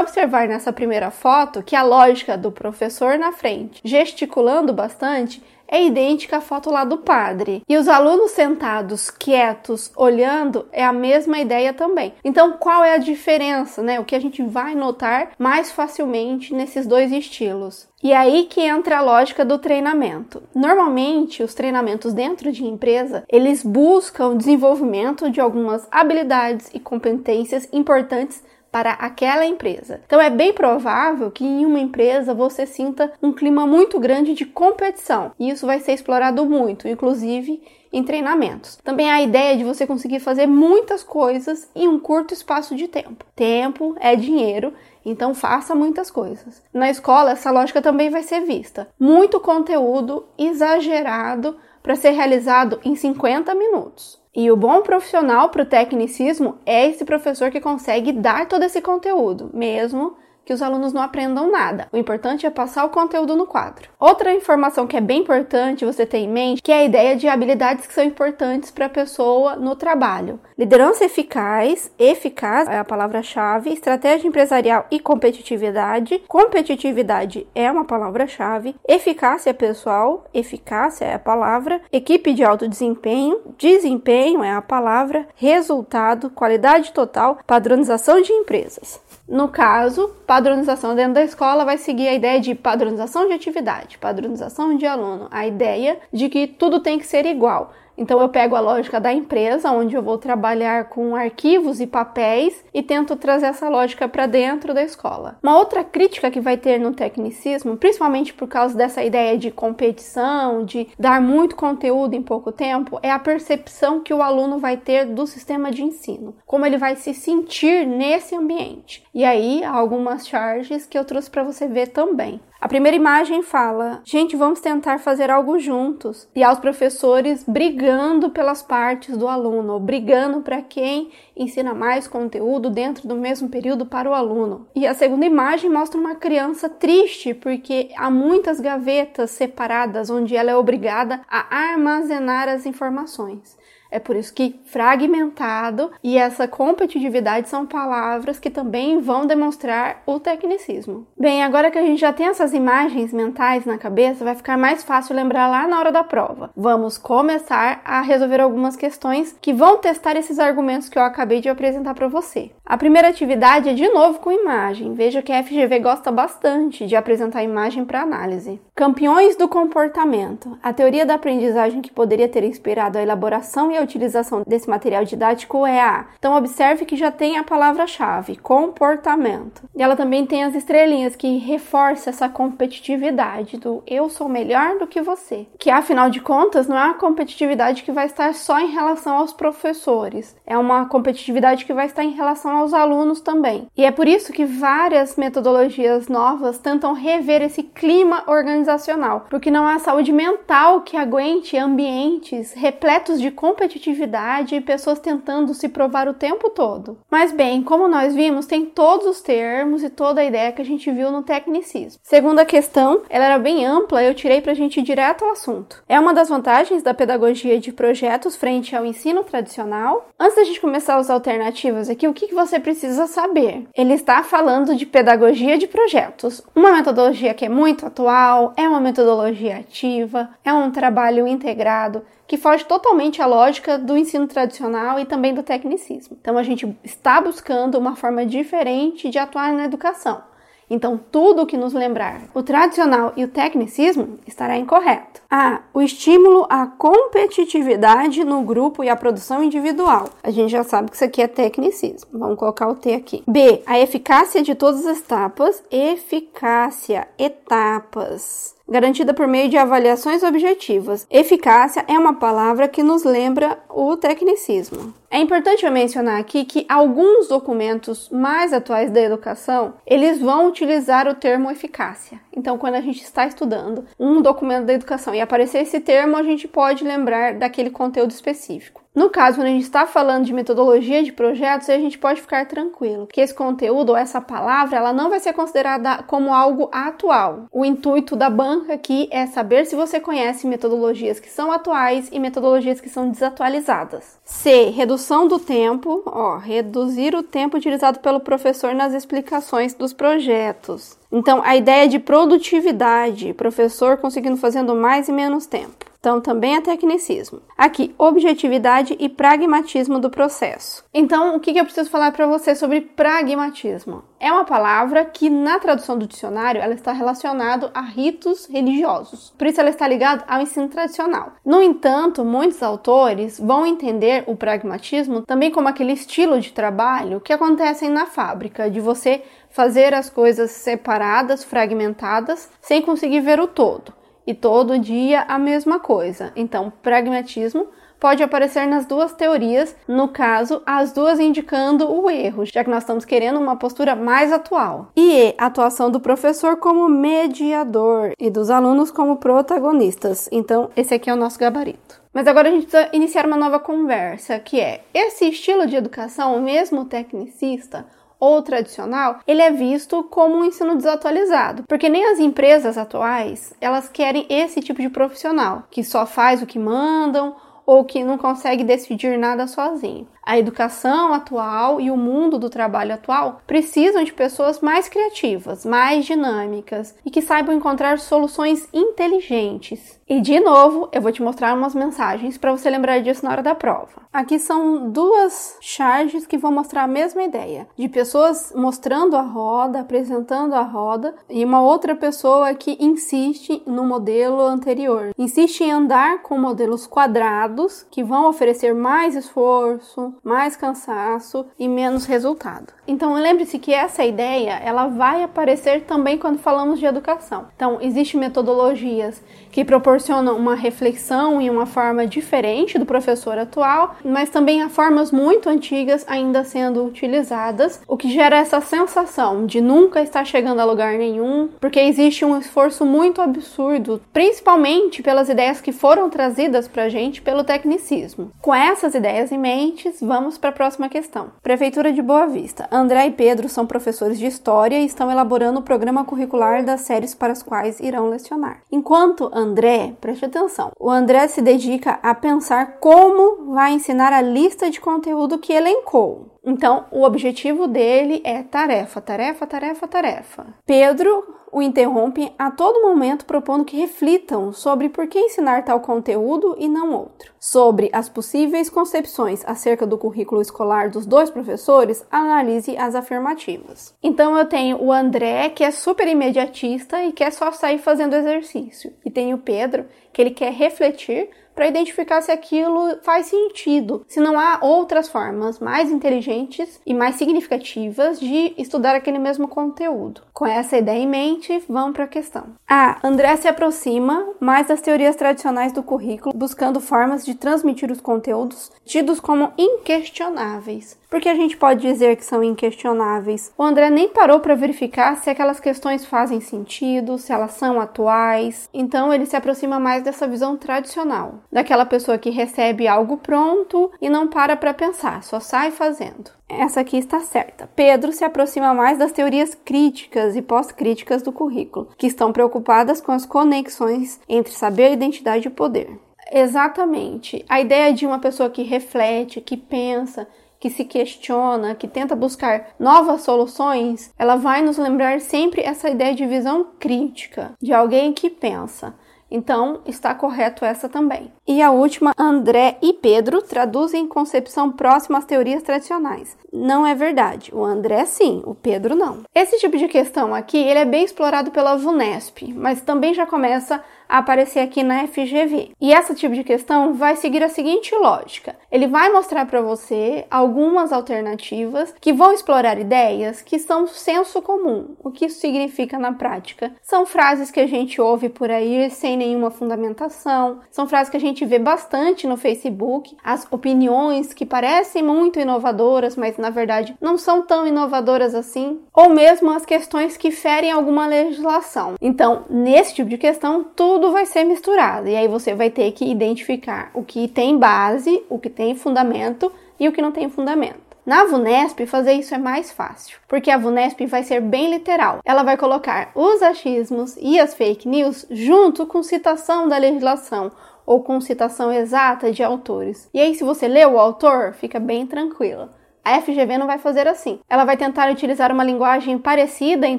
observar 0.00 0.46
nessa 0.46 0.72
primeira 0.72 1.10
foto 1.10 1.60
que 1.60 1.74
a 1.74 1.82
lógica 1.82 2.38
do 2.38 2.52
professor 2.52 3.18
na 3.18 3.32
frente, 3.32 3.80
gesticulando 3.82 4.72
bastante, 4.72 5.42
é 5.66 5.82
idêntica 5.84 6.36
à 6.36 6.40
foto 6.40 6.70
lá 6.70 6.84
do 6.84 6.98
padre. 6.98 7.60
E 7.68 7.76
os 7.76 7.88
alunos 7.88 8.30
sentados, 8.30 9.10
quietos, 9.10 9.90
olhando, 9.96 10.68
é 10.70 10.84
a 10.84 10.92
mesma 10.92 11.40
ideia 11.40 11.72
também. 11.72 12.14
Então, 12.22 12.52
qual 12.52 12.84
é 12.84 12.94
a 12.94 12.98
diferença, 12.98 13.82
né? 13.82 13.98
O 13.98 14.04
que 14.04 14.14
a 14.14 14.20
gente 14.20 14.44
vai 14.44 14.76
notar 14.76 15.32
mais 15.36 15.72
facilmente 15.72 16.54
nesses 16.54 16.86
dois 16.86 17.10
estilos? 17.10 17.88
E 18.00 18.12
é 18.12 18.16
aí 18.16 18.44
que 18.44 18.60
entra 18.60 18.98
a 18.98 19.02
lógica 19.02 19.44
do 19.44 19.58
treinamento. 19.58 20.42
Normalmente, 20.54 21.42
os 21.42 21.52
treinamentos 21.52 22.12
dentro 22.12 22.52
de 22.52 22.64
empresa, 22.64 23.24
eles 23.28 23.64
buscam 23.64 24.28
o 24.28 24.36
desenvolvimento 24.36 25.28
de 25.30 25.40
algumas 25.40 25.88
habilidades 25.90 26.70
e 26.72 26.78
competências 26.78 27.66
importantes 27.72 28.40
para 28.74 28.90
aquela 28.94 29.46
empresa. 29.46 30.00
Então 30.04 30.20
é 30.20 30.28
bem 30.28 30.52
provável 30.52 31.30
que 31.30 31.44
em 31.44 31.64
uma 31.64 31.78
empresa 31.78 32.34
você 32.34 32.66
sinta 32.66 33.12
um 33.22 33.32
clima 33.32 33.64
muito 33.68 34.00
grande 34.00 34.34
de 34.34 34.44
competição, 34.44 35.30
e 35.38 35.48
isso 35.48 35.64
vai 35.64 35.78
ser 35.78 35.92
explorado 35.92 36.44
muito, 36.44 36.88
inclusive 36.88 37.62
em 37.92 38.02
treinamentos. 38.02 38.76
Também 38.82 39.08
a 39.08 39.22
ideia 39.22 39.56
de 39.56 39.62
você 39.62 39.86
conseguir 39.86 40.18
fazer 40.18 40.48
muitas 40.48 41.04
coisas 41.04 41.70
em 41.72 41.86
um 41.86 42.00
curto 42.00 42.34
espaço 42.34 42.74
de 42.74 42.88
tempo. 42.88 43.24
Tempo 43.36 43.94
é 44.00 44.16
dinheiro 44.16 44.74
então 45.06 45.34
faça 45.34 45.74
muitas 45.74 46.10
coisas. 46.10 46.62
Na 46.72 46.90
escola, 46.90 47.32
essa 47.32 47.50
lógica 47.50 47.82
também 47.82 48.08
vai 48.08 48.22
ser 48.22 48.40
vista. 48.40 48.88
Muito 48.98 49.38
conteúdo 49.38 50.24
exagerado 50.38 51.56
para 51.82 51.94
ser 51.94 52.10
realizado 52.10 52.80
em 52.82 52.96
50 52.96 53.54
minutos. 53.54 54.23
E 54.34 54.50
o 54.50 54.56
bom 54.56 54.82
profissional 54.82 55.48
para 55.48 55.62
o 55.62 55.66
tecnicismo 55.66 56.58
é 56.66 56.88
esse 56.88 57.04
professor 57.04 57.50
que 57.50 57.60
consegue 57.60 58.12
dar 58.12 58.48
todo 58.48 58.64
esse 58.64 58.80
conteúdo, 58.80 59.48
mesmo 59.54 60.16
que 60.44 60.52
os 60.52 60.62
alunos 60.62 60.92
não 60.92 61.02
aprendam 61.02 61.50
nada. 61.50 61.88
O 61.92 61.96
importante 61.96 62.46
é 62.46 62.50
passar 62.50 62.84
o 62.84 62.90
conteúdo 62.90 63.36
no 63.36 63.46
quadro. 63.46 63.88
Outra 63.98 64.32
informação 64.32 64.86
que 64.86 64.96
é 64.96 65.00
bem 65.00 65.20
importante 65.20 65.84
você 65.84 66.04
ter 66.04 66.18
em 66.18 66.28
mente, 66.28 66.62
que 66.62 66.72
é 66.72 66.80
a 66.80 66.84
ideia 66.84 67.16
de 67.16 67.28
habilidades 67.28 67.86
que 67.86 67.94
são 67.94 68.04
importantes 68.04 68.70
para 68.70 68.86
a 68.86 68.90
pessoa 68.90 69.56
no 69.56 69.74
trabalho. 69.74 70.38
Liderança 70.58 71.04
eficaz, 71.04 71.90
eficaz 71.98 72.68
é 72.68 72.78
a 72.78 72.84
palavra-chave, 72.84 73.72
estratégia 73.72 74.28
empresarial 74.28 74.86
e 74.90 75.00
competitividade. 75.00 76.22
Competitividade 76.28 77.46
é 77.54 77.70
uma 77.70 77.84
palavra-chave, 77.84 78.74
eficácia 78.86 79.52
pessoal, 79.52 80.24
eficácia 80.32 81.04
é 81.04 81.14
a 81.14 81.18
palavra, 81.18 81.80
equipe 81.92 82.32
de 82.32 82.44
alto 82.44 82.68
desempenho, 82.68 83.40
desempenho 83.58 84.44
é 84.44 84.52
a 84.52 84.62
palavra, 84.62 85.26
resultado, 85.34 86.30
qualidade 86.30 86.92
total, 86.92 87.38
padronização 87.46 88.20
de 88.20 88.32
empresas. 88.32 89.00
No 89.26 89.48
caso, 89.48 90.08
padronização 90.26 90.94
dentro 90.94 91.14
da 91.14 91.24
escola 91.24 91.64
vai 91.64 91.78
seguir 91.78 92.08
a 92.08 92.14
ideia 92.14 92.38
de 92.38 92.54
padronização 92.54 93.26
de 93.26 93.32
atividade, 93.32 93.96
padronização 93.96 94.76
de 94.76 94.84
aluno, 94.84 95.28
a 95.30 95.46
ideia 95.46 95.98
de 96.12 96.28
que 96.28 96.46
tudo 96.46 96.80
tem 96.80 96.98
que 96.98 97.06
ser 97.06 97.24
igual. 97.24 97.72
Então 97.96 98.20
eu 98.20 98.28
pego 98.28 98.56
a 98.56 98.60
lógica 98.60 99.00
da 99.00 99.12
empresa, 99.12 99.70
onde 99.70 99.94
eu 99.94 100.02
vou 100.02 100.18
trabalhar 100.18 100.88
com 100.88 101.14
arquivos 101.14 101.80
e 101.80 101.86
papéis 101.86 102.64
e 102.72 102.82
tento 102.82 103.16
trazer 103.16 103.46
essa 103.46 103.68
lógica 103.68 104.08
para 104.08 104.26
dentro 104.26 104.74
da 104.74 104.82
escola. 104.82 105.38
Uma 105.42 105.56
outra 105.56 105.84
crítica 105.84 106.30
que 106.30 106.40
vai 106.40 106.56
ter 106.56 106.78
no 106.78 106.92
tecnicismo, 106.92 107.76
principalmente 107.76 108.34
por 108.34 108.48
causa 108.48 108.76
dessa 108.76 109.02
ideia 109.02 109.38
de 109.38 109.50
competição, 109.50 110.64
de 110.64 110.88
dar 110.98 111.20
muito 111.20 111.56
conteúdo 111.56 112.14
em 112.14 112.22
pouco 112.22 112.50
tempo, 112.50 112.98
é 113.02 113.10
a 113.10 113.18
percepção 113.18 114.00
que 114.00 114.12
o 114.12 114.22
aluno 114.22 114.58
vai 114.58 114.76
ter 114.76 115.06
do 115.06 115.26
sistema 115.26 115.70
de 115.70 115.82
ensino, 115.82 116.34
como 116.46 116.66
ele 116.66 116.76
vai 116.76 116.96
se 116.96 117.14
sentir 117.14 117.86
nesse 117.86 118.34
ambiente. 118.34 119.04
E 119.14 119.24
aí, 119.24 119.62
algumas 119.64 120.26
charges 120.26 120.86
que 120.86 120.98
eu 120.98 121.04
trouxe 121.04 121.30
para 121.30 121.44
você 121.44 121.68
ver 121.68 121.88
também. 121.88 122.40
A 122.64 122.68
primeira 122.68 122.96
imagem 122.96 123.42
fala: 123.42 124.00
gente, 124.04 124.36
vamos 124.36 124.58
tentar 124.58 124.98
fazer 124.98 125.30
algo 125.30 125.58
juntos. 125.58 126.26
E 126.34 126.42
aos 126.42 126.58
professores 126.58 127.44
brigando 127.46 128.30
pelas 128.30 128.62
partes 128.62 129.18
do 129.18 129.28
aluno, 129.28 129.78
brigando 129.78 130.40
para 130.40 130.62
quem 130.62 131.10
ensina 131.36 131.74
mais 131.74 132.08
conteúdo 132.08 132.70
dentro 132.70 133.06
do 133.06 133.16
mesmo 133.16 133.50
período 133.50 133.84
para 133.84 134.08
o 134.08 134.14
aluno. 134.14 134.66
E 134.74 134.86
a 134.86 134.94
segunda 134.94 135.26
imagem 135.26 135.68
mostra 135.68 136.00
uma 136.00 136.14
criança 136.14 136.70
triste 136.70 137.34
porque 137.34 137.90
há 137.98 138.10
muitas 138.10 138.58
gavetas 138.58 139.32
separadas 139.32 140.08
onde 140.08 140.34
ela 140.34 140.50
é 140.50 140.56
obrigada 140.56 141.20
a 141.28 141.72
armazenar 141.72 142.48
as 142.48 142.64
informações. 142.64 143.58
É 143.94 144.00
por 144.00 144.16
isso 144.16 144.34
que 144.34 144.58
fragmentado 144.64 145.92
e 146.02 146.18
essa 146.18 146.48
competitividade 146.48 147.48
são 147.48 147.64
palavras 147.64 148.40
que 148.40 148.50
também 148.50 148.98
vão 148.98 149.24
demonstrar 149.24 150.02
o 150.04 150.18
tecnicismo. 150.18 151.06
Bem, 151.16 151.44
agora 151.44 151.70
que 151.70 151.78
a 151.78 151.86
gente 151.86 152.00
já 152.00 152.12
tem 152.12 152.26
essas 152.26 152.52
imagens 152.52 153.12
mentais 153.12 153.64
na 153.64 153.78
cabeça, 153.78 154.24
vai 154.24 154.34
ficar 154.34 154.58
mais 154.58 154.82
fácil 154.82 155.14
lembrar 155.14 155.46
lá 155.46 155.68
na 155.68 155.78
hora 155.78 155.92
da 155.92 156.02
prova. 156.02 156.50
Vamos 156.56 156.98
começar 156.98 157.82
a 157.84 158.00
resolver 158.00 158.40
algumas 158.40 158.74
questões 158.74 159.36
que 159.40 159.52
vão 159.52 159.78
testar 159.78 160.16
esses 160.16 160.40
argumentos 160.40 160.88
que 160.88 160.98
eu 160.98 161.02
acabei 161.04 161.40
de 161.40 161.48
apresentar 161.48 161.94
para 161.94 162.08
você. 162.08 162.50
A 162.66 162.76
primeira 162.76 163.10
atividade 163.10 163.68
é 163.68 163.74
de 163.74 163.88
novo 163.90 164.18
com 164.18 164.32
imagem. 164.32 164.94
Veja 164.94 165.22
que 165.22 165.30
a 165.30 165.44
FGV 165.44 165.78
gosta 165.78 166.10
bastante 166.10 166.84
de 166.84 166.96
apresentar 166.96 167.44
imagem 167.44 167.84
para 167.84 168.02
análise. 168.02 168.60
Campeões 168.74 169.36
do 169.36 169.46
comportamento. 169.46 170.58
A 170.60 170.72
teoria 170.72 171.06
da 171.06 171.14
aprendizagem 171.14 171.80
que 171.80 171.92
poderia 171.92 172.28
ter 172.28 172.42
inspirado 172.42 172.98
a 172.98 173.02
elaboração 173.02 173.70
e 173.70 173.76
a 173.76 173.83
utilização 173.84 174.42
desse 174.46 174.68
material 174.68 175.04
didático 175.04 175.66
é 175.66 175.80
a. 175.80 176.06
Então 176.18 176.36
observe 176.36 176.84
que 176.84 176.96
já 176.96 177.10
tem 177.10 177.36
a 177.36 177.44
palavra-chave, 177.44 178.36
comportamento. 178.36 179.62
E 179.74 179.82
ela 179.82 179.96
também 179.96 180.26
tem 180.26 180.44
as 180.44 180.54
estrelinhas 180.54 181.14
que 181.14 181.38
reforça 181.38 182.10
essa 182.10 182.28
competitividade 182.28 183.56
do 183.58 183.82
eu 183.86 184.08
sou 184.08 184.28
melhor 184.28 184.78
do 184.78 184.86
que 184.86 185.02
você. 185.02 185.46
Que 185.58 185.70
afinal 185.70 186.10
de 186.10 186.20
contas 186.20 186.66
não 186.66 186.78
é 186.78 186.84
uma 186.84 186.94
competitividade 186.94 187.82
que 187.82 187.92
vai 187.92 188.06
estar 188.06 188.32
só 188.34 188.58
em 188.58 188.70
relação 188.70 189.16
aos 189.16 189.32
professores, 189.32 190.36
é 190.46 190.56
uma 190.56 190.86
competitividade 190.86 191.64
que 191.64 191.72
vai 191.72 191.86
estar 191.86 192.02
em 192.02 192.12
relação 192.12 192.56
aos 192.56 192.72
alunos 192.72 193.20
também. 193.20 193.68
E 193.76 193.84
é 193.84 193.90
por 193.90 194.08
isso 194.08 194.32
que 194.32 194.44
várias 194.44 195.16
metodologias 195.16 196.08
novas 196.08 196.58
tentam 196.58 196.92
rever 196.92 197.42
esse 197.42 197.62
clima 197.62 198.24
organizacional, 198.26 199.26
porque 199.28 199.50
não 199.50 199.66
há 199.66 199.78
saúde 199.78 200.12
mental 200.12 200.80
que 200.80 200.96
aguente 200.96 201.56
ambientes 201.56 202.52
repletos 202.52 203.20
de 203.20 203.30
competitividade 203.30 203.73
competitividade 203.74 204.54
e 204.54 204.60
pessoas 204.60 204.98
tentando 204.98 205.52
se 205.52 205.68
provar 205.68 206.08
o 206.08 206.14
tempo 206.14 206.50
todo. 206.50 206.98
Mas 207.10 207.32
bem, 207.32 207.62
como 207.62 207.88
nós 207.88 208.14
vimos, 208.14 208.46
tem 208.46 208.64
todos 208.64 209.06
os 209.06 209.20
termos 209.20 209.82
e 209.82 209.90
toda 209.90 210.20
a 210.20 210.24
ideia 210.24 210.52
que 210.52 210.62
a 210.62 210.64
gente 210.64 210.90
viu 210.90 211.10
no 211.10 211.22
tecnicismo. 211.22 212.00
Segunda 212.02 212.44
questão, 212.44 213.02
ela 213.08 213.24
era 213.24 213.38
bem 213.38 213.66
ampla, 213.66 214.02
eu 214.02 214.14
tirei 214.14 214.40
para 214.40 214.52
a 214.52 214.54
gente 214.54 214.78
ir 214.78 214.82
direto 214.82 215.24
ao 215.24 215.32
assunto. 215.32 215.82
É 215.88 215.98
uma 215.98 216.14
das 216.14 216.28
vantagens 216.28 216.82
da 216.82 216.94
pedagogia 216.94 217.58
de 217.58 217.72
projetos 217.72 218.36
frente 218.36 218.76
ao 218.76 218.86
ensino 218.86 219.24
tradicional. 219.24 220.08
Antes 220.18 220.36
da 220.36 220.44
gente 220.44 220.60
começar 220.60 220.96
as 220.96 221.10
alternativas 221.10 221.90
aqui, 221.90 222.06
o 222.06 222.14
que, 222.14 222.28
que 222.28 222.34
você 222.34 222.60
precisa 222.60 223.06
saber? 223.06 223.66
Ele 223.74 223.94
está 223.94 224.22
falando 224.22 224.76
de 224.76 224.86
pedagogia 224.86 225.58
de 225.58 225.66
projetos, 225.66 226.42
uma 226.54 226.72
metodologia 226.72 227.34
que 227.34 227.44
é 227.44 227.48
muito 227.48 227.86
atual, 227.86 228.52
é 228.56 228.68
uma 228.68 228.80
metodologia 228.80 229.56
ativa, 229.58 230.30
é 230.44 230.52
um 230.52 230.70
trabalho 230.70 231.26
integrado 231.26 232.04
que 232.26 232.36
foge 232.36 232.64
totalmente 232.64 233.20
à 233.20 233.26
lógica 233.26 233.78
do 233.78 233.96
ensino 233.96 234.26
tradicional 234.26 234.98
e 234.98 235.04
também 235.04 235.34
do 235.34 235.42
tecnicismo. 235.42 236.16
Então 236.20 236.38
a 236.38 236.42
gente 236.42 236.76
está 236.82 237.20
buscando 237.20 237.78
uma 237.78 237.96
forma 237.96 238.24
diferente 238.24 239.10
de 239.10 239.18
atuar 239.18 239.52
na 239.52 239.64
educação. 239.64 240.22
Então, 240.68 240.98
tudo 241.10 241.46
que 241.46 241.56
nos 241.56 241.72
lembrar 241.72 242.22
o 242.34 242.42
tradicional 242.42 243.12
e 243.16 243.24
o 243.24 243.28
tecnicismo 243.28 244.18
estará 244.26 244.56
incorreto. 244.56 245.22
A. 245.30 245.60
O 245.72 245.82
estímulo 245.82 246.46
à 246.48 246.66
competitividade 246.66 248.24
no 248.24 248.42
grupo 248.42 248.82
e 248.82 248.88
à 248.88 248.96
produção 248.96 249.42
individual. 249.42 250.08
A 250.22 250.30
gente 250.30 250.50
já 250.50 250.64
sabe 250.64 250.90
que 250.90 250.96
isso 250.96 251.04
aqui 251.04 251.22
é 251.22 251.28
tecnicismo. 251.28 252.10
Vamos 252.12 252.38
colocar 252.38 252.68
o 252.68 252.74
T 252.74 252.94
aqui. 252.94 253.22
B. 253.26 253.62
A 253.66 253.78
eficácia 253.78 254.42
de 254.42 254.54
todas 254.54 254.86
as 254.86 254.98
etapas. 254.98 255.62
Eficácia, 255.70 257.08
etapas 257.18 258.54
garantida 258.68 259.12
por 259.12 259.26
meio 259.26 259.48
de 259.48 259.56
avaliações 259.56 260.22
objetivas. 260.22 261.06
Eficácia 261.10 261.84
é 261.86 261.98
uma 261.98 262.14
palavra 262.14 262.68
que 262.68 262.82
nos 262.82 263.04
lembra 263.04 263.58
o 263.68 263.96
tecnicismo. 263.96 264.94
É 265.10 265.18
importante 265.18 265.64
eu 265.64 265.70
mencionar 265.70 266.18
aqui 266.18 266.44
que 266.44 266.66
alguns 266.68 267.28
documentos 267.28 268.08
mais 268.10 268.52
atuais 268.52 268.90
da 268.90 269.00
educação, 269.00 269.74
eles 269.86 270.20
vão 270.20 270.48
utilizar 270.48 271.06
o 271.06 271.14
termo 271.14 271.50
eficácia. 271.50 272.20
Então, 272.36 272.58
quando 272.58 272.74
a 272.74 272.80
gente 272.80 273.02
está 273.02 273.26
estudando 273.26 273.84
um 273.98 274.20
documento 274.20 274.66
da 274.66 274.74
educação 274.74 275.14
e 275.14 275.20
aparecer 275.20 275.58
esse 275.58 275.78
termo, 275.80 276.16
a 276.16 276.22
gente 276.22 276.48
pode 276.48 276.82
lembrar 276.82 277.34
daquele 277.34 277.70
conteúdo 277.70 278.10
específico. 278.10 278.83
No 278.94 279.10
caso, 279.10 279.38
quando 279.38 279.48
a 279.48 279.50
gente 279.50 279.64
está 279.64 279.86
falando 279.86 280.24
de 280.24 280.32
metodologia 280.32 281.02
de 281.02 281.12
projetos, 281.12 281.68
a 281.68 281.76
gente 281.76 281.98
pode 281.98 282.20
ficar 282.20 282.46
tranquilo 282.46 283.08
que 283.08 283.20
esse 283.20 283.34
conteúdo 283.34 283.90
ou 283.90 283.96
essa 283.96 284.20
palavra 284.20 284.76
ela 284.76 284.92
não 284.92 285.10
vai 285.10 285.18
ser 285.18 285.32
considerada 285.32 286.04
como 286.04 286.32
algo 286.32 286.70
atual. 286.70 287.46
O 287.50 287.64
intuito 287.64 288.14
da 288.14 288.30
banca 288.30 288.74
aqui 288.74 289.08
é 289.10 289.26
saber 289.26 289.66
se 289.66 289.74
você 289.74 289.98
conhece 289.98 290.46
metodologias 290.46 291.18
que 291.18 291.28
são 291.28 291.50
atuais 291.50 292.08
e 292.12 292.20
metodologias 292.20 292.80
que 292.80 292.88
são 292.88 293.10
desatualizadas. 293.10 294.16
C. 294.24 294.70
Redução 294.70 295.26
do 295.26 295.40
tempo. 295.40 296.02
Ó, 296.06 296.36
reduzir 296.36 297.16
o 297.16 297.22
tempo 297.24 297.56
utilizado 297.56 297.98
pelo 297.98 298.20
professor 298.20 298.76
nas 298.76 298.94
explicações 298.94 299.74
dos 299.74 299.92
projetos. 299.92 300.96
Então, 301.10 301.42
a 301.44 301.56
ideia 301.56 301.88
de 301.88 301.98
produtividade, 301.98 303.34
professor 303.34 303.96
conseguindo 303.96 304.36
fazendo 304.36 304.74
mais 304.74 305.08
e 305.08 305.12
menos 305.12 305.46
tempo. 305.46 305.93
Então, 306.04 306.20
também 306.20 306.54
é 306.54 306.60
tecnicismo. 306.60 307.40
Aqui, 307.56 307.94
objetividade 307.96 308.94
e 309.00 309.08
pragmatismo 309.08 309.98
do 309.98 310.10
processo. 310.10 310.84
Então, 310.92 311.34
o 311.34 311.40
que 311.40 311.58
eu 311.58 311.64
preciso 311.64 311.88
falar 311.88 312.12
para 312.12 312.26
você 312.26 312.54
sobre 312.54 312.82
pragmatismo? 312.82 314.04
É 314.20 314.30
uma 314.30 314.44
palavra 314.44 315.06
que, 315.06 315.30
na 315.30 315.58
tradução 315.58 315.96
do 315.96 316.06
dicionário, 316.06 316.60
ela 316.60 316.74
está 316.74 316.92
relacionada 316.92 317.70
a 317.72 317.80
ritos 317.80 318.44
religiosos. 318.44 319.32
Por 319.38 319.46
isso, 319.46 319.58
ela 319.58 319.70
está 319.70 319.88
ligada 319.88 320.24
ao 320.28 320.42
ensino 320.42 320.68
tradicional. 320.68 321.32
No 321.42 321.62
entanto, 321.62 322.22
muitos 322.22 322.62
autores 322.62 323.40
vão 323.40 323.64
entender 323.64 324.24
o 324.26 324.36
pragmatismo 324.36 325.22
também 325.22 325.50
como 325.50 325.68
aquele 325.68 325.94
estilo 325.94 326.38
de 326.38 326.52
trabalho 326.52 327.18
que 327.18 327.32
acontecem 327.32 327.88
na 327.88 328.04
fábrica, 328.04 328.70
de 328.70 328.78
você 328.78 329.22
fazer 329.48 329.94
as 329.94 330.10
coisas 330.10 330.50
separadas, 330.50 331.42
fragmentadas, 331.42 332.50
sem 332.60 332.82
conseguir 332.82 333.20
ver 333.20 333.40
o 333.40 333.46
todo 333.46 334.03
e 334.26 334.34
todo 334.34 334.78
dia 334.78 335.24
a 335.28 335.38
mesma 335.38 335.78
coisa. 335.78 336.32
Então, 336.34 336.72
pragmatismo 336.82 337.68
pode 337.98 338.22
aparecer 338.22 338.66
nas 338.66 338.84
duas 338.84 339.12
teorias, 339.12 339.74
no 339.88 340.08
caso, 340.08 340.62
as 340.66 340.92
duas 340.92 341.18
indicando 341.18 341.90
o 341.90 342.10
erro, 342.10 342.44
já 342.44 342.62
que 342.62 342.68
nós 342.68 342.82
estamos 342.82 343.04
querendo 343.04 343.40
uma 343.40 343.56
postura 343.56 343.96
mais 343.96 344.30
atual. 344.30 344.90
E 344.94 345.34
atuação 345.38 345.90
do 345.90 345.98
professor 345.98 346.58
como 346.58 346.88
mediador 346.88 348.12
e 348.18 348.28
dos 348.28 348.50
alunos 348.50 348.90
como 348.90 349.16
protagonistas. 349.16 350.28
Então, 350.30 350.68
esse 350.76 350.92
aqui 350.92 351.08
é 351.08 351.14
o 351.14 351.16
nosso 351.16 351.38
gabarito. 351.38 352.02
Mas 352.12 352.28
agora 352.28 352.48
a 352.48 352.52
gente 352.52 352.66
precisa 352.66 352.90
iniciar 352.92 353.26
uma 353.26 353.36
nova 353.36 353.58
conversa, 353.58 354.38
que 354.38 354.60
é 354.60 354.84
esse 354.92 355.26
estilo 355.26 355.66
de 355.66 355.74
educação, 355.74 356.40
mesmo 356.40 356.84
tecnicista, 356.84 357.86
ou 358.18 358.42
tradicional, 358.42 359.18
ele 359.26 359.42
é 359.42 359.50
visto 359.50 360.02
como 360.04 360.36
um 360.36 360.44
ensino 360.44 360.76
desatualizado, 360.76 361.64
porque 361.68 361.88
nem 361.88 362.04
as 362.10 362.18
empresas 362.18 362.78
atuais, 362.78 363.52
elas 363.60 363.88
querem 363.88 364.26
esse 364.28 364.60
tipo 364.60 364.80
de 364.80 364.88
profissional, 364.88 365.64
que 365.70 365.84
só 365.84 366.06
faz 366.06 366.42
o 366.42 366.46
que 366.46 366.58
mandam 366.58 367.36
ou 367.66 367.84
que 367.84 368.04
não 368.04 368.18
consegue 368.18 368.64
decidir 368.64 369.18
nada 369.18 369.46
sozinho. 369.46 370.06
A 370.26 370.38
educação 370.38 371.12
atual 371.12 371.80
e 371.80 371.90
o 371.90 371.96
mundo 371.96 372.38
do 372.38 372.48
trabalho 372.48 372.94
atual 372.94 373.42
precisam 373.46 374.02
de 374.02 374.12
pessoas 374.12 374.60
mais 374.60 374.88
criativas, 374.88 375.66
mais 375.66 376.06
dinâmicas 376.06 376.94
e 377.04 377.10
que 377.10 377.20
saibam 377.20 377.54
encontrar 377.54 377.98
soluções 377.98 378.66
inteligentes. 378.72 380.00
E 380.08 380.20
de 380.20 380.38
novo, 380.40 380.88
eu 380.92 381.00
vou 381.00 381.12
te 381.12 381.22
mostrar 381.22 381.54
umas 381.54 381.74
mensagens 381.74 382.36
para 382.38 382.52
você 382.52 382.68
lembrar 382.68 383.00
disso 383.00 383.24
na 383.24 383.32
hora 383.32 383.42
da 383.42 383.54
prova. 383.54 384.04
Aqui 384.12 384.38
são 384.38 384.90
duas 384.90 385.56
charges 385.60 386.26
que 386.26 386.38
vão 386.38 386.52
mostrar 386.52 386.84
a 386.84 386.88
mesma 386.88 387.22
ideia, 387.22 387.66
de 387.76 387.88
pessoas 387.88 388.52
mostrando 388.54 389.16
a 389.16 389.22
roda, 389.22 389.80
apresentando 389.80 390.54
a 390.54 390.62
roda, 390.62 391.14
e 391.28 391.44
uma 391.44 391.62
outra 391.62 391.96
pessoa 391.96 392.54
que 392.54 392.76
insiste 392.78 393.62
no 393.66 393.84
modelo 393.84 394.40
anterior. 394.40 395.12
Insiste 395.18 395.62
em 395.64 395.72
andar 395.72 396.22
com 396.22 396.38
modelos 396.38 396.86
quadrados 396.86 397.86
que 397.90 398.04
vão 398.04 398.28
oferecer 398.28 398.74
mais 398.74 399.16
esforço, 399.16 400.13
mais 400.22 400.56
cansaço 400.56 401.46
e 401.58 401.68
menos 401.68 402.06
resultado. 402.06 402.72
Então 402.86 403.14
lembre-se 403.14 403.58
que 403.58 403.72
essa 403.72 404.04
ideia 404.04 404.60
ela 404.62 404.86
vai 404.86 405.22
aparecer 405.22 405.82
também 405.82 406.18
quando 406.18 406.38
falamos 406.38 406.78
de 406.78 406.86
educação. 406.86 407.46
Então 407.56 407.78
existem 407.80 408.20
metodologias 408.20 409.22
que 409.50 409.64
proporcionam 409.64 410.36
uma 410.36 410.54
reflexão 410.54 411.40
e 411.40 411.48
uma 411.48 411.64
forma 411.64 412.06
diferente 412.06 412.78
do 412.78 412.84
professor 412.84 413.38
atual, 413.38 413.96
mas 414.04 414.28
também 414.28 414.62
há 414.62 414.68
formas 414.68 415.12
muito 415.12 415.48
antigas 415.48 416.04
ainda 416.08 416.44
sendo 416.44 416.84
utilizadas, 416.84 417.80
o 417.86 417.96
que 417.96 418.10
gera 418.10 418.36
essa 418.36 418.60
sensação 418.60 419.46
de 419.46 419.60
nunca 419.60 420.02
estar 420.02 420.24
chegando 420.24 420.60
a 420.60 420.64
lugar 420.64 420.94
nenhum, 420.94 421.48
porque 421.60 421.80
existe 421.80 422.24
um 422.24 422.38
esforço 422.38 422.84
muito 422.84 423.20
absurdo, 423.20 424.00
principalmente 424.12 425.02
pelas 425.02 425.28
ideias 425.28 425.60
que 425.60 425.72
foram 425.72 426.10
trazidas 426.10 426.68
para 426.68 426.84
a 426.84 426.88
gente 426.88 427.22
pelo 427.22 427.44
tecnicismo. 427.44 428.32
Com 428.40 428.54
essas 428.54 428.94
ideias 428.94 429.30
em 429.30 429.38
mente, 429.38 429.88
vamos 430.04 430.38
para 430.38 430.50
a 430.50 430.52
próxima 430.52 430.88
questão. 430.88 431.32
Prefeitura 431.42 431.92
de 431.92 432.02
Boa 432.02 432.26
Vista. 432.26 432.68
André 432.70 433.06
e 433.06 433.10
Pedro 433.10 433.48
são 433.48 433.66
professores 433.66 434.18
de 434.18 434.26
História 434.26 434.78
e 434.78 434.86
estão 434.86 435.10
elaborando 435.10 435.60
o 435.60 435.62
programa 435.62 436.04
curricular 436.04 436.64
das 436.64 436.82
séries 436.82 437.14
para 437.14 437.32
as 437.32 437.42
quais 437.42 437.80
irão 437.80 438.08
lecionar. 438.08 438.62
Enquanto 438.70 439.30
André, 439.32 439.94
preste 440.00 440.24
atenção, 440.24 440.72
o 440.78 440.90
André 440.90 441.26
se 441.28 441.42
dedica 441.42 441.98
a 442.02 442.14
pensar 442.14 442.78
como 442.78 443.52
vai 443.52 443.72
ensinar 443.72 444.12
a 444.12 444.20
lista 444.20 444.70
de 444.70 444.80
conteúdo 444.80 445.38
que 445.38 445.52
elencou. 445.52 446.34
Então, 446.44 446.84
o 446.90 447.04
objetivo 447.04 447.66
dele 447.66 448.20
é 448.22 448.42
tarefa, 448.42 449.00
tarefa, 449.00 449.46
tarefa, 449.46 449.88
tarefa. 449.88 450.46
Pedro 450.66 451.24
o 451.54 451.62
interrompe 451.62 452.32
a 452.36 452.50
todo 452.50 452.82
momento 452.82 453.24
propondo 453.24 453.64
que 453.64 453.76
reflitam 453.76 454.52
sobre 454.52 454.88
por 454.88 455.06
que 455.06 455.20
ensinar 455.20 455.64
tal 455.64 455.78
conteúdo 455.78 456.56
e 456.58 456.66
não 456.68 456.92
outro. 456.92 457.32
Sobre 457.38 457.88
as 457.92 458.08
possíveis 458.08 458.68
concepções 458.68 459.44
acerca 459.46 459.86
do 459.86 459.96
currículo 459.96 460.42
escolar 460.42 460.90
dos 460.90 461.06
dois 461.06 461.30
professores, 461.30 462.04
analise 462.10 462.76
as 462.76 462.96
afirmativas. 462.96 463.94
Então 464.02 464.36
eu 464.36 464.46
tenho 464.46 464.82
o 464.82 464.90
André, 464.90 465.48
que 465.48 465.62
é 465.62 465.70
super 465.70 466.08
imediatista 466.08 467.04
e 467.04 467.12
quer 467.12 467.30
só 467.30 467.52
sair 467.52 467.78
fazendo 467.78 468.16
exercício, 468.16 468.92
e 469.04 469.10
tenho 469.10 469.36
o 469.36 469.40
Pedro, 469.40 469.86
que 470.12 470.20
ele 470.20 470.30
quer 470.30 470.52
refletir 470.52 471.30
para 471.54 471.68
identificar 471.68 472.20
se 472.22 472.32
aquilo 472.32 472.98
faz 473.02 473.26
sentido, 473.26 474.04
se 474.08 474.20
não 474.20 474.38
há 474.38 474.58
outras 474.60 475.08
formas 475.08 475.58
mais 475.58 475.90
inteligentes 475.90 476.80
e 476.84 476.92
mais 476.92 477.16
significativas 477.16 478.18
de 478.18 478.54
estudar 478.58 478.94
aquele 478.94 479.18
mesmo 479.18 479.48
conteúdo. 479.48 480.22
Com 480.32 480.46
essa 480.46 480.76
ideia 480.76 480.98
em 480.98 481.06
mente, 481.06 481.62
vamos 481.68 481.92
para 481.92 482.04
a 482.04 482.08
questão. 482.08 482.44
A. 482.68 483.06
André 483.06 483.36
se 483.36 483.48
aproxima 483.48 484.26
mais 484.40 484.66
das 484.66 484.80
teorias 484.80 485.16
tradicionais 485.16 485.72
do 485.72 485.82
currículo, 485.82 486.34
buscando 486.36 486.80
formas 486.80 487.24
de 487.24 487.34
transmitir 487.34 487.90
os 487.90 488.00
conteúdos 488.00 488.72
tidos 488.84 489.20
como 489.20 489.52
inquestionáveis. 489.56 490.98
Porque 491.14 491.28
a 491.28 491.34
gente 491.36 491.56
pode 491.56 491.80
dizer 491.80 492.16
que 492.16 492.24
são 492.24 492.42
inquestionáveis. 492.42 493.52
O 493.56 493.62
André 493.62 493.88
nem 493.88 494.08
parou 494.08 494.40
para 494.40 494.56
verificar 494.56 495.16
se 495.16 495.30
aquelas 495.30 495.60
questões 495.60 496.04
fazem 496.04 496.40
sentido, 496.40 497.18
se 497.18 497.32
elas 497.32 497.52
são 497.52 497.80
atuais. 497.80 498.68
Então 498.74 499.12
ele 499.12 499.24
se 499.24 499.36
aproxima 499.36 499.78
mais 499.78 500.02
dessa 500.02 500.26
visão 500.26 500.56
tradicional, 500.56 501.34
daquela 501.52 501.86
pessoa 501.86 502.18
que 502.18 502.30
recebe 502.30 502.88
algo 502.88 503.18
pronto 503.18 503.92
e 504.02 504.10
não 504.10 504.26
para 504.26 504.56
para 504.56 504.74
pensar, 504.74 505.22
só 505.22 505.38
sai 505.38 505.70
fazendo. 505.70 506.32
Essa 506.48 506.80
aqui 506.80 506.96
está 506.96 507.20
certa. 507.20 507.70
Pedro 507.76 508.12
se 508.12 508.24
aproxima 508.24 508.74
mais 508.74 508.98
das 508.98 509.12
teorias 509.12 509.54
críticas 509.54 510.34
e 510.34 510.42
pós-críticas 510.42 511.22
do 511.22 511.30
currículo, 511.30 511.90
que 511.96 512.08
estão 512.08 512.32
preocupadas 512.32 513.00
com 513.00 513.12
as 513.12 513.24
conexões 513.24 514.20
entre 514.28 514.52
saber, 514.52 514.90
identidade 514.90 515.46
e 515.46 515.50
poder. 515.52 515.96
Exatamente. 516.32 517.44
A 517.48 517.60
ideia 517.60 517.92
de 517.92 518.06
uma 518.06 518.18
pessoa 518.18 518.50
que 518.50 518.62
reflete, 518.62 519.40
que 519.40 519.56
pensa, 519.56 520.26
que 520.64 520.70
se 520.70 520.82
questiona, 520.82 521.74
que 521.74 521.86
tenta 521.86 522.16
buscar 522.16 522.68
novas 522.80 523.20
soluções, 523.20 524.10
ela 524.18 524.36
vai 524.36 524.62
nos 524.62 524.78
lembrar 524.78 525.20
sempre 525.20 525.60
essa 525.60 525.90
ideia 525.90 526.14
de 526.14 526.24
visão 526.24 526.68
crítica, 526.80 527.52
de 527.60 527.70
alguém 527.74 528.14
que 528.14 528.30
pensa. 528.30 528.94
Então, 529.30 529.82
está 529.84 530.14
correto 530.14 530.64
essa 530.64 530.88
também. 530.88 531.30
E 531.46 531.60
a 531.60 531.70
última, 531.70 532.14
André 532.18 532.78
e 532.80 532.94
Pedro 532.94 533.42
traduzem 533.42 534.08
concepção 534.08 534.72
próxima 534.72 535.18
às 535.18 535.26
teorias 535.26 535.62
tradicionais. 535.62 536.36
Não 536.50 536.86
é 536.86 536.94
verdade. 536.94 537.50
O 537.52 537.64
André 537.64 538.06
sim, 538.06 538.42
o 538.46 538.54
Pedro 538.54 538.94
não. 538.94 539.24
Esse 539.34 539.58
tipo 539.58 539.76
de 539.76 539.88
questão 539.88 540.32
aqui, 540.32 540.56
ele 540.56 540.78
é 540.78 540.84
bem 540.84 541.04
explorado 541.04 541.50
pela 541.50 541.76
VUNESP, 541.76 542.54
mas 542.54 542.80
também 542.80 543.12
já 543.12 543.26
começa 543.26 543.82
a 544.08 544.18
aparecer 544.18 544.60
aqui 544.60 544.82
na 544.82 545.06
FGV. 545.08 545.72
E 545.80 545.92
esse 545.92 546.14
tipo 546.14 546.34
de 546.34 546.44
questão 546.44 546.94
vai 546.94 547.16
seguir 547.16 547.42
a 547.42 547.48
seguinte 547.48 547.94
lógica: 547.96 548.54
ele 548.70 548.86
vai 548.86 549.10
mostrar 549.10 549.46
para 549.46 549.60
você 549.60 550.24
algumas 550.30 550.92
alternativas 550.92 551.92
que 552.00 552.12
vão 552.12 552.32
explorar 552.32 552.78
ideias 552.78 553.42
que 553.42 553.58
são 553.58 553.86
senso 553.86 554.40
comum. 554.40 554.94
O 555.02 555.10
que 555.10 555.26
isso 555.26 555.40
significa 555.40 555.98
na 555.98 556.12
prática? 556.12 556.72
São 556.82 557.06
frases 557.06 557.50
que 557.50 557.60
a 557.60 557.66
gente 557.66 558.00
ouve 558.00 558.28
por 558.28 558.50
aí 558.50 558.88
sem 558.90 559.16
nenhuma 559.16 559.50
fundamentação, 559.50 560.60
são 560.70 560.86
frases 560.86 561.10
que 561.10 561.16
a 561.16 561.20
gente 561.20 561.33
gente 561.34 561.44
vê 561.44 561.58
bastante 561.58 562.28
no 562.28 562.36
Facebook, 562.36 563.16
as 563.22 563.46
opiniões 563.50 564.32
que 564.32 564.46
parecem 564.46 565.02
muito 565.02 565.40
inovadoras, 565.40 566.16
mas 566.16 566.38
na 566.38 566.48
verdade 566.48 566.96
não 567.00 567.18
são 567.18 567.42
tão 567.42 567.66
inovadoras 567.66 568.34
assim, 568.34 568.80
ou 568.94 569.10
mesmo 569.10 569.50
as 569.50 569.66
questões 569.66 570.16
que 570.16 570.30
ferem 570.30 570.70
alguma 570.70 571.06
legislação. 571.06 571.94
Então, 572.00 572.44
nesse 572.48 572.94
tipo 572.94 573.10
de 573.10 573.18
questão, 573.18 573.64
tudo 573.64 574.12
vai 574.12 574.24
ser 574.24 574.44
misturado 574.44 575.08
e 575.08 575.16
aí 575.16 575.26
você 575.26 575.54
vai 575.54 575.70
ter 575.70 575.90
que 575.90 576.08
identificar 576.08 576.90
o 576.94 577.02
que 577.02 577.26
tem 577.26 577.58
base, 577.58 578.22
o 578.30 578.38
que 578.38 578.48
tem 578.48 578.76
fundamento 578.76 579.50
e 579.78 579.88
o 579.88 579.92
que 579.92 580.00
não 580.00 580.12
tem 580.12 580.28
fundamento. 580.28 580.84
Na 581.04 581.26
VUNESP, 581.26 581.84
fazer 581.84 582.14
isso 582.14 582.34
é 582.34 582.38
mais 582.38 582.72
fácil, 582.72 583.18
porque 583.28 583.50
a 583.50 583.58
VUNESP 583.58 584.06
vai 584.06 584.22
ser 584.22 584.40
bem 584.40 584.70
literal. 584.70 585.18
Ela 585.22 585.42
vai 585.42 585.54
colocar 585.54 586.10
os 586.14 586.40
achismos 586.40 587.14
e 587.20 587.38
as 587.38 587.54
fake 587.54 587.86
news 587.86 588.24
junto 588.30 588.86
com 588.86 589.02
citação 589.02 589.68
da 589.68 589.76
legislação 589.76 590.50
ou 590.86 591.02
com 591.02 591.20
citação 591.20 591.72
exata 591.72 592.32
de 592.32 592.42
autores. 592.42 593.08
E 593.12 593.20
aí, 593.20 593.34
se 593.34 593.44
você 593.44 593.68
lê 593.68 593.84
o 593.84 593.98
autor, 593.98 594.54
fica 594.54 594.78
bem 594.78 595.06
tranquila. 595.06 595.72
A 596.04 596.20
FGV 596.20 596.58
não 596.58 596.66
vai 596.66 596.78
fazer 596.78 597.08
assim. 597.08 597.40
Ela 597.48 597.64
vai 597.64 597.78
tentar 597.78 598.10
utilizar 598.10 598.52
uma 598.52 598.62
linguagem 598.62 599.18
parecida 599.18 599.86
em 599.86 599.98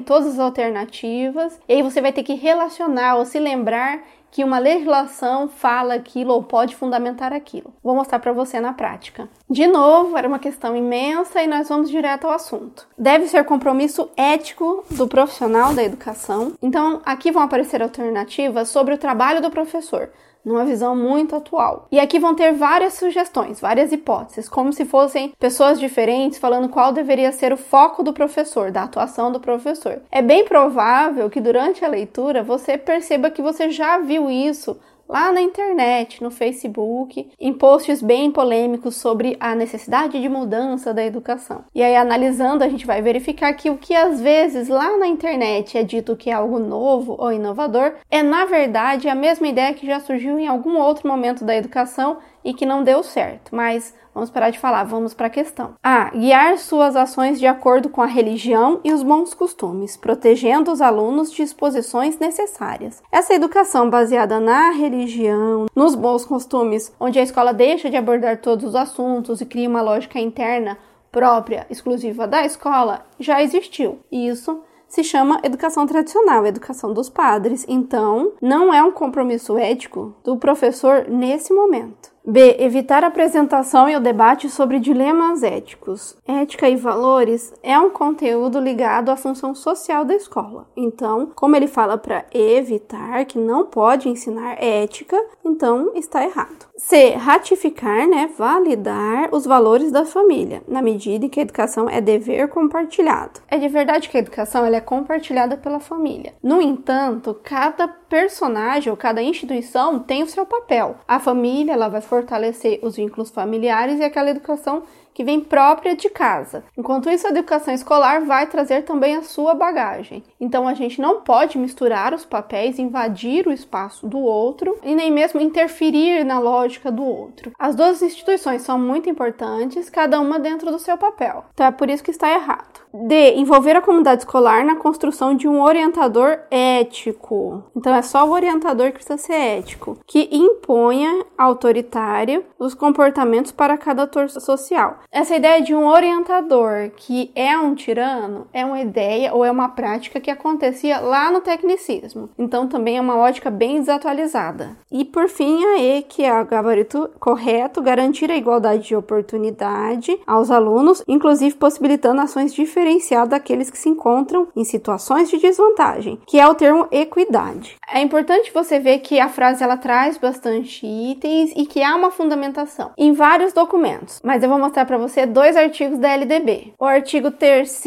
todas 0.00 0.34
as 0.34 0.38
alternativas, 0.38 1.58
e 1.68 1.74
aí 1.74 1.82
você 1.82 2.00
vai 2.00 2.12
ter 2.12 2.22
que 2.22 2.34
relacionar 2.34 3.16
ou 3.16 3.24
se 3.24 3.40
lembrar 3.40 4.02
que 4.30 4.44
uma 4.44 4.58
legislação 4.58 5.48
fala 5.48 5.94
aquilo 5.94 6.34
ou 6.34 6.42
pode 6.42 6.76
fundamentar 6.76 7.32
aquilo. 7.32 7.72
Vou 7.82 7.94
mostrar 7.94 8.18
para 8.18 8.32
você 8.32 8.60
na 8.60 8.72
prática. 8.72 9.28
De 9.48 9.66
novo, 9.66 10.16
era 10.16 10.28
uma 10.28 10.38
questão 10.38 10.76
imensa 10.76 11.42
e 11.42 11.46
nós 11.46 11.68
vamos 11.68 11.88
direto 11.88 12.26
ao 12.26 12.34
assunto. 12.34 12.86
Deve 12.98 13.26
ser 13.28 13.44
compromisso 13.44 14.10
ético 14.16 14.84
do 14.90 15.08
profissional 15.08 15.74
da 15.74 15.82
educação. 15.82 16.52
Então, 16.60 17.00
aqui 17.04 17.32
vão 17.32 17.42
aparecer 17.42 17.82
alternativas 17.82 18.68
sobre 18.68 18.94
o 18.94 18.98
trabalho 18.98 19.40
do 19.40 19.50
professor 19.50 20.10
numa 20.46 20.64
visão 20.64 20.94
muito 20.94 21.34
atual. 21.34 21.88
E 21.90 21.98
aqui 21.98 22.20
vão 22.20 22.36
ter 22.36 22.52
várias 22.52 22.94
sugestões, 22.94 23.60
várias 23.60 23.90
hipóteses, 23.90 24.48
como 24.48 24.72
se 24.72 24.84
fossem 24.84 25.32
pessoas 25.40 25.80
diferentes 25.80 26.38
falando 26.38 26.68
qual 26.68 26.92
deveria 26.92 27.32
ser 27.32 27.52
o 27.52 27.56
foco 27.56 28.04
do 28.04 28.12
professor, 28.12 28.70
da 28.70 28.84
atuação 28.84 29.32
do 29.32 29.40
professor. 29.40 30.00
É 30.12 30.22
bem 30.22 30.44
provável 30.44 31.28
que 31.28 31.40
durante 31.40 31.84
a 31.84 31.88
leitura 31.88 32.44
você 32.44 32.78
perceba 32.78 33.30
que 33.30 33.42
você 33.42 33.70
já 33.70 33.98
viu 33.98 34.30
isso 34.30 34.78
lá 35.08 35.32
na 35.32 35.40
internet, 35.40 36.22
no 36.22 36.30
Facebook, 36.30 37.30
em 37.38 37.52
posts 37.52 38.02
bem 38.02 38.30
polêmicos 38.30 38.96
sobre 38.96 39.36
a 39.40 39.54
necessidade 39.54 40.20
de 40.20 40.28
mudança 40.28 40.92
da 40.92 41.04
educação. 41.04 41.64
E 41.74 41.82
aí, 41.82 41.96
analisando, 41.96 42.64
a 42.64 42.68
gente 42.68 42.86
vai 42.86 43.00
verificar 43.02 43.52
que 43.54 43.70
o 43.70 43.78
que 43.78 43.94
às 43.94 44.20
vezes 44.20 44.68
lá 44.68 44.96
na 44.96 45.06
internet 45.06 45.78
é 45.78 45.82
dito 45.82 46.16
que 46.16 46.30
é 46.30 46.32
algo 46.32 46.58
novo 46.58 47.16
ou 47.18 47.32
inovador, 47.32 47.94
é 48.10 48.22
na 48.22 48.44
verdade 48.44 49.08
a 49.08 49.14
mesma 49.14 49.48
ideia 49.48 49.74
que 49.74 49.86
já 49.86 50.00
surgiu 50.00 50.38
em 50.38 50.46
algum 50.46 50.78
outro 50.78 51.08
momento 51.08 51.44
da 51.44 51.56
educação 51.56 52.18
e 52.44 52.54
que 52.54 52.66
não 52.66 52.82
deu 52.82 53.02
certo. 53.02 53.54
Mas 53.54 53.94
Vamos 54.16 54.30
parar 54.30 54.48
de 54.48 54.58
falar, 54.58 54.82
vamos 54.84 55.12
para 55.12 55.26
a 55.26 55.30
questão. 55.30 55.74
A. 55.82 56.08
Guiar 56.08 56.56
suas 56.56 56.96
ações 56.96 57.38
de 57.38 57.46
acordo 57.46 57.90
com 57.90 58.00
a 58.00 58.06
religião 58.06 58.80
e 58.82 58.90
os 58.90 59.02
bons 59.02 59.34
costumes, 59.34 59.94
protegendo 59.94 60.72
os 60.72 60.80
alunos 60.80 61.30
de 61.30 61.42
exposições 61.42 62.18
necessárias. 62.18 63.02
Essa 63.12 63.34
educação 63.34 63.90
baseada 63.90 64.40
na 64.40 64.70
religião, 64.70 65.66
nos 65.76 65.94
bons 65.94 66.24
costumes, 66.24 66.90
onde 66.98 67.18
a 67.18 67.22
escola 67.22 67.52
deixa 67.52 67.90
de 67.90 67.96
abordar 67.98 68.40
todos 68.40 68.64
os 68.64 68.74
assuntos 68.74 69.42
e 69.42 69.44
cria 69.44 69.68
uma 69.68 69.82
lógica 69.82 70.18
interna 70.18 70.78
própria, 71.12 71.66
exclusiva 71.68 72.26
da 72.26 72.42
escola, 72.42 73.04
já 73.20 73.42
existiu. 73.42 73.98
Isso 74.10 74.62
se 74.88 75.04
chama 75.04 75.40
educação 75.42 75.86
tradicional, 75.86 76.46
educação 76.46 76.94
dos 76.94 77.10
padres. 77.10 77.66
Então, 77.68 78.32
não 78.40 78.72
é 78.72 78.82
um 78.82 78.92
compromisso 78.92 79.58
ético 79.58 80.14
do 80.24 80.38
professor 80.38 81.06
nesse 81.06 81.52
momento. 81.52 82.15
B. 82.28 82.56
Evitar 82.58 83.04
a 83.04 83.06
apresentação 83.06 83.88
e 83.88 83.94
o 83.94 84.00
debate 84.00 84.48
sobre 84.48 84.80
dilemas 84.80 85.44
éticos. 85.44 86.16
Ética 86.26 86.68
e 86.68 86.74
valores 86.74 87.54
é 87.62 87.78
um 87.78 87.88
conteúdo 87.88 88.58
ligado 88.58 89.10
à 89.10 89.16
função 89.16 89.54
social 89.54 90.04
da 90.04 90.12
escola. 90.12 90.66
Então, 90.76 91.30
como 91.36 91.54
ele 91.54 91.68
fala 91.68 91.96
para 91.96 92.24
evitar 92.34 93.24
que 93.26 93.38
não 93.38 93.66
pode 93.66 94.08
ensinar 94.08 94.60
ética, 94.60 95.16
então 95.44 95.92
está 95.94 96.24
errado. 96.24 96.66
C. 96.76 97.10
Ratificar, 97.10 98.08
né, 98.08 98.28
validar 98.36 99.28
os 99.32 99.46
valores 99.46 99.92
da 99.92 100.04
família, 100.04 100.64
na 100.66 100.82
medida 100.82 101.26
em 101.26 101.28
que 101.28 101.38
a 101.38 101.44
educação 101.44 101.88
é 101.88 102.00
dever 102.00 102.48
compartilhado. 102.48 103.40
É 103.48 103.56
de 103.56 103.68
verdade 103.68 104.08
que 104.08 104.16
a 104.16 104.20
educação 104.20 104.66
ela 104.66 104.76
é 104.76 104.80
compartilhada 104.80 105.56
pela 105.56 105.78
família. 105.78 106.34
No 106.42 106.60
entanto, 106.60 107.38
cada 107.42 107.86
personagem 108.08 108.90
ou 108.90 108.96
cada 108.96 109.22
instituição 109.22 109.98
tem 109.98 110.22
o 110.22 110.28
seu 110.28 110.46
papel. 110.46 110.96
A 111.06 111.18
família 111.18 111.72
ela 111.72 111.88
vai 111.88 112.00
fortalecer 112.00 112.78
os 112.82 112.96
vínculos 112.96 113.30
familiares 113.30 113.98
e 113.98 114.04
aquela 114.04 114.30
educação 114.30 114.84
que 115.16 115.24
vem 115.24 115.40
própria 115.40 115.96
de 115.96 116.10
casa. 116.10 116.62
Enquanto 116.76 117.08
isso, 117.08 117.26
a 117.26 117.30
educação 117.30 117.72
escolar 117.72 118.20
vai 118.26 118.46
trazer 118.46 118.82
também 118.82 119.16
a 119.16 119.22
sua 119.22 119.54
bagagem. 119.54 120.22
Então 120.38 120.68
a 120.68 120.74
gente 120.74 121.00
não 121.00 121.22
pode 121.22 121.56
misturar 121.56 122.12
os 122.12 122.26
papéis, 122.26 122.78
invadir 122.78 123.48
o 123.48 123.52
espaço 123.52 124.06
do 124.06 124.18
outro 124.18 124.78
e 124.82 124.94
nem 124.94 125.10
mesmo 125.10 125.40
interferir 125.40 126.22
na 126.22 126.38
lógica 126.38 126.92
do 126.92 127.02
outro. 127.02 127.50
As 127.58 127.74
duas 127.74 128.02
instituições 128.02 128.60
são 128.60 128.78
muito 128.78 129.08
importantes, 129.08 129.88
cada 129.88 130.20
uma 130.20 130.38
dentro 130.38 130.70
do 130.70 130.78
seu 130.78 130.98
papel. 130.98 131.46
Então 131.54 131.64
é 131.64 131.70
por 131.70 131.88
isso 131.88 132.04
que 132.04 132.10
está 132.10 132.30
errado. 132.30 132.84
D. 132.92 133.34
Envolver 133.36 133.76
a 133.76 133.82
comunidade 133.82 134.22
escolar 134.22 134.64
na 134.64 134.76
construção 134.76 135.34
de 135.34 135.46
um 135.46 135.62
orientador 135.62 136.40
ético. 136.50 137.64
Então 137.74 137.94
é 137.94 138.02
só 138.02 138.26
o 138.26 138.32
orientador 138.32 138.88
que 138.88 138.94
precisa 138.94 139.18
ser 139.18 139.34
ético, 139.34 139.98
que 140.06 140.28
imponha 140.32 141.24
autoritário 141.36 142.44
os 142.58 142.74
comportamentos 142.74 143.52
para 143.52 143.76
cada 143.76 144.04
ator 144.04 144.30
social. 144.30 144.98
Essa 145.10 145.36
ideia 145.36 145.62
de 145.62 145.74
um 145.74 145.86
orientador 145.86 146.90
que 146.96 147.30
é 147.34 147.56
um 147.56 147.74
tirano 147.74 148.46
é 148.52 148.64
uma 148.64 148.80
ideia 148.80 149.32
ou 149.32 149.44
é 149.44 149.50
uma 149.50 149.68
prática 149.68 150.20
que 150.20 150.30
acontecia 150.30 151.00
lá 151.00 151.30
no 151.30 151.40
tecnicismo. 151.40 152.28
Então 152.38 152.66
também 152.66 152.98
é 152.98 153.00
uma 153.00 153.16
ótica 153.16 153.50
bem 153.50 153.78
desatualizada. 153.78 154.76
E 154.90 155.04
por 155.04 155.28
fim, 155.28 155.64
a 155.64 155.78
E, 155.78 156.02
que 156.02 156.24
é 156.24 156.40
o 156.40 156.44
gabarito 156.44 157.10
correto, 157.18 157.82
garantir 157.82 158.30
a 158.30 158.36
igualdade 158.36 158.88
de 158.88 158.96
oportunidade 158.96 160.18
aos 160.26 160.50
alunos, 160.50 161.02
inclusive 161.06 161.56
possibilitando 161.56 162.20
ações 162.20 162.54
diferenciadas 162.54 163.30
daqueles 163.30 163.70
que 163.70 163.78
se 163.78 163.88
encontram 163.88 164.48
em 164.54 164.64
situações 164.64 165.30
de 165.30 165.38
desvantagem, 165.38 166.18
que 166.26 166.38
é 166.38 166.46
o 166.46 166.54
termo 166.54 166.86
equidade. 166.90 167.76
É 167.88 168.00
importante 168.00 168.52
você 168.52 168.78
ver 168.78 168.98
que 168.98 169.18
a 169.18 169.28
frase 169.28 169.62
ela 169.62 169.76
traz 169.76 170.18
bastante 170.18 170.86
itens 170.86 171.52
e 171.56 171.66
que 171.66 171.82
há 171.82 171.94
uma 171.94 172.10
fundamentação 172.10 172.90
em 172.96 173.12
vários 173.12 173.52
documentos, 173.52 174.20
mas 174.22 174.42
eu 174.42 174.48
vou 174.48 174.58
mostrar 174.58 174.84
para 174.84 174.95
para 174.96 175.06
você 175.06 175.26
dois 175.26 175.54
artigos 175.56 175.98
da 175.98 176.08
LDB. 176.08 176.72
O 176.78 176.84
artigo 176.86 177.30
3 177.30 177.84